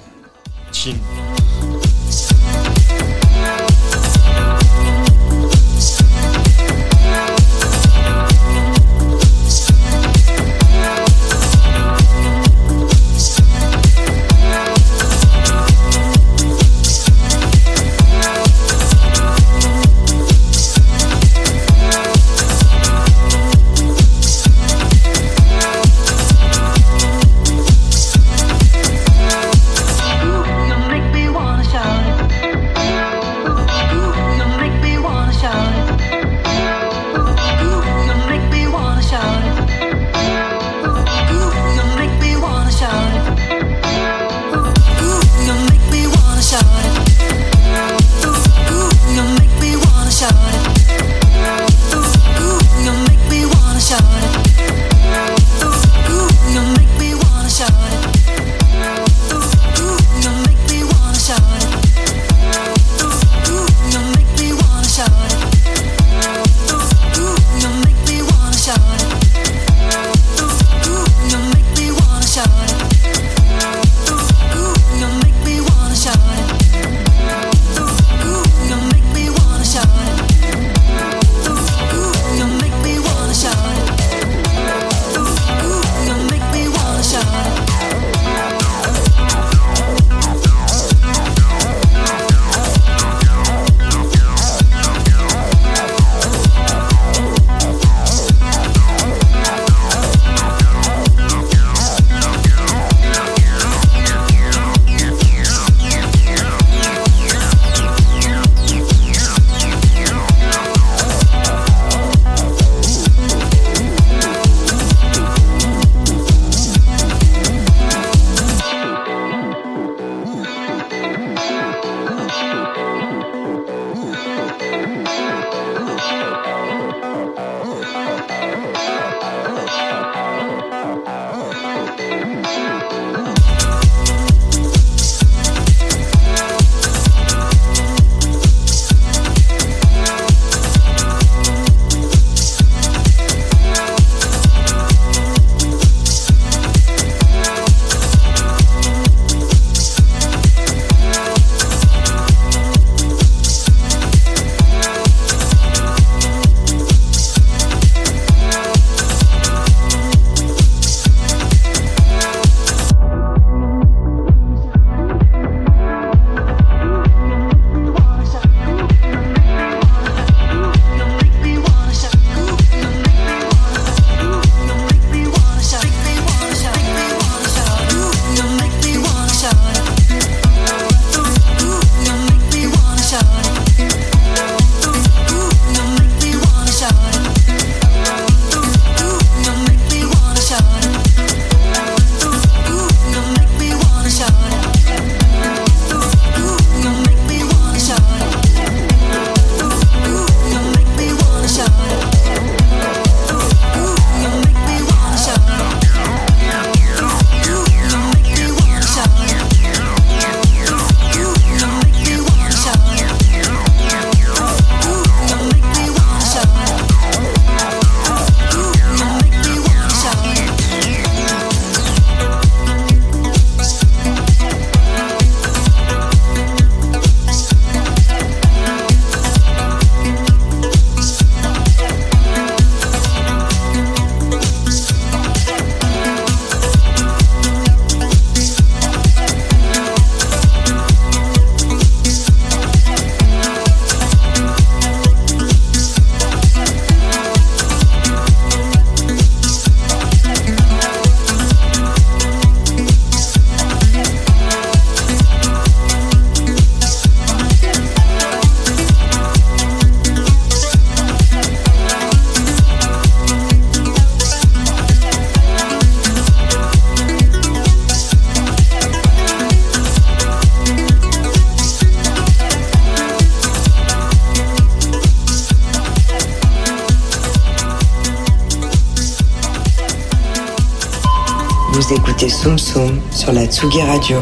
[281.93, 284.19] Écoutez Soum Soum sur la Tsugi Radio,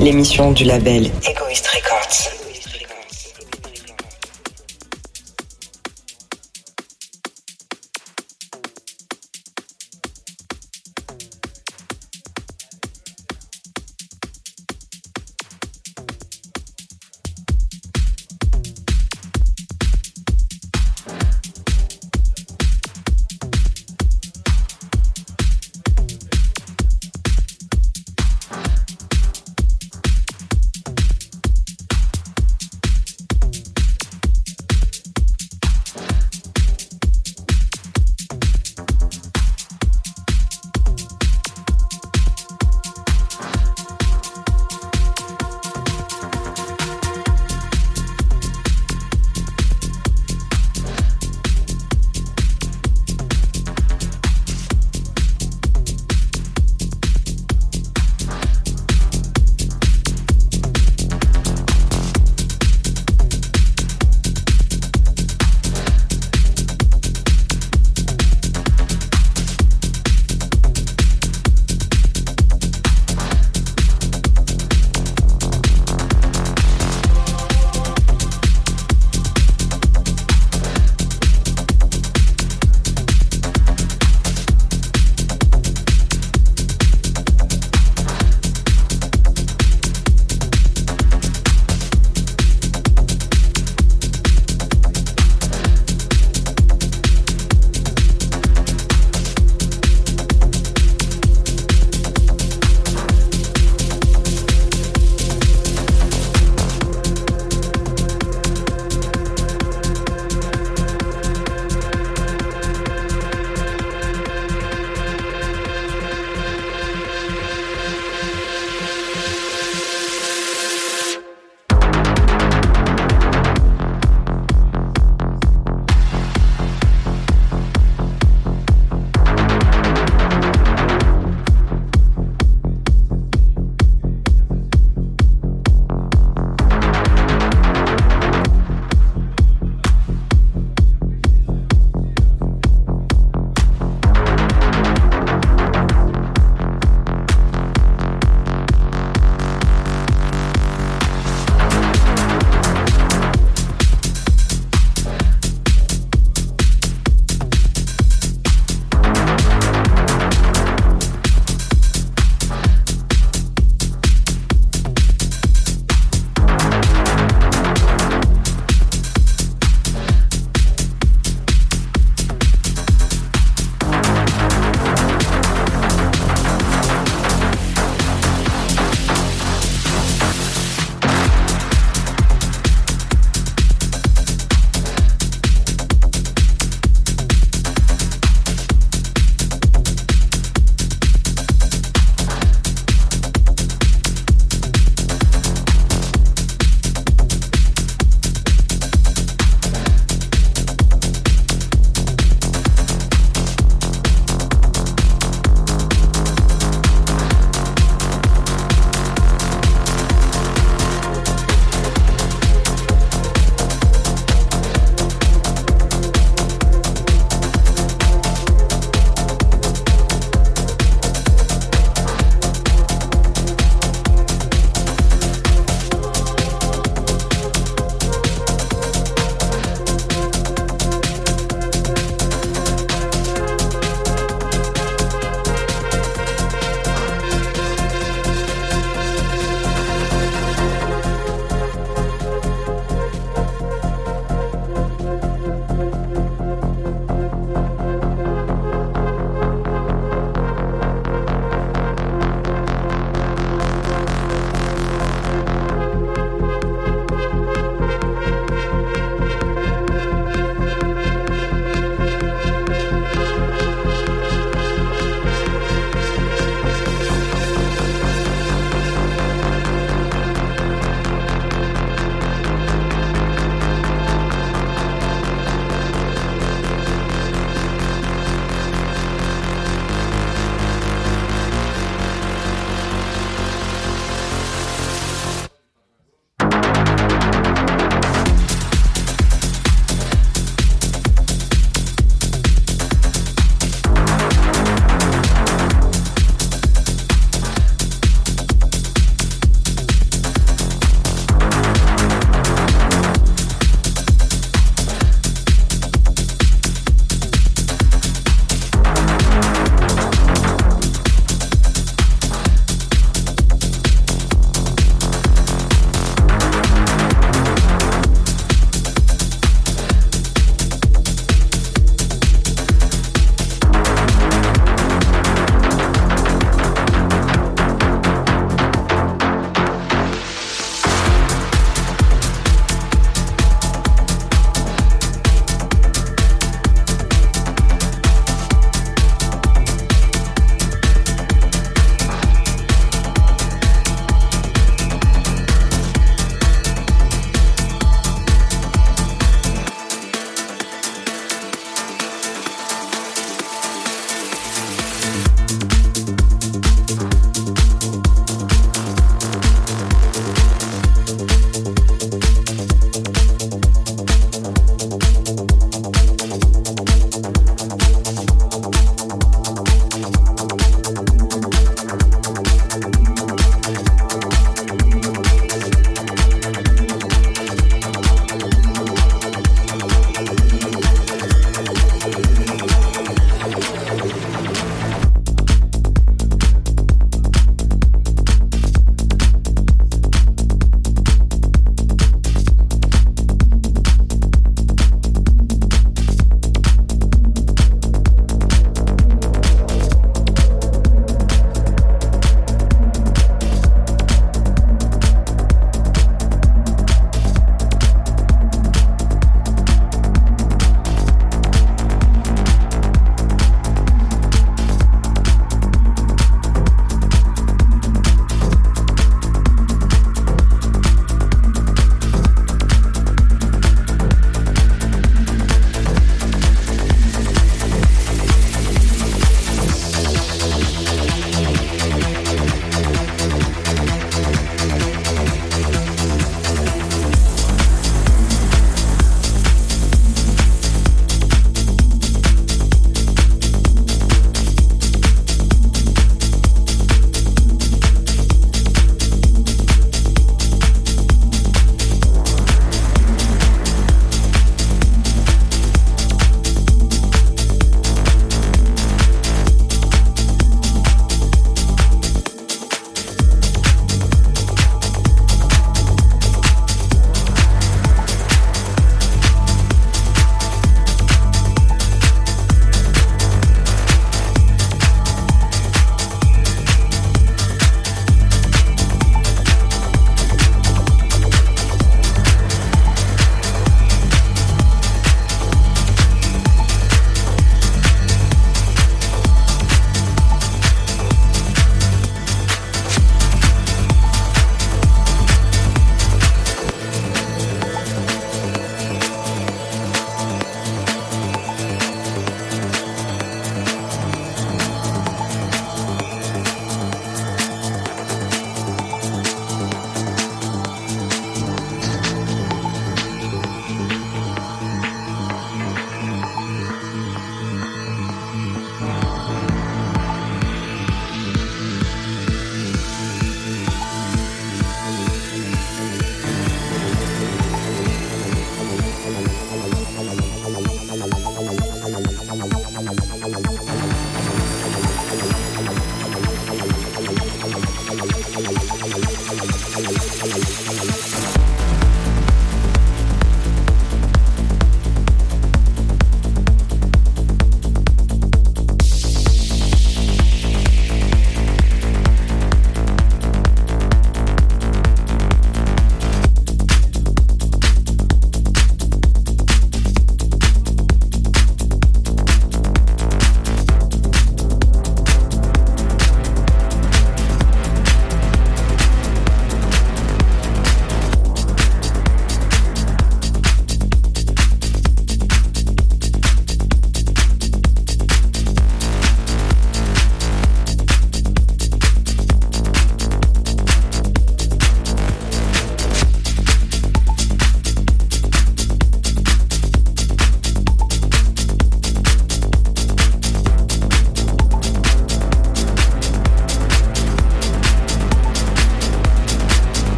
[0.00, 1.45] l'émission du label Egoist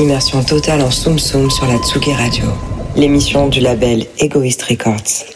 [0.00, 2.46] Immersion totale en Soum Soum sur la Tsugi Radio,
[2.96, 5.29] l'émission du label Egoist Records.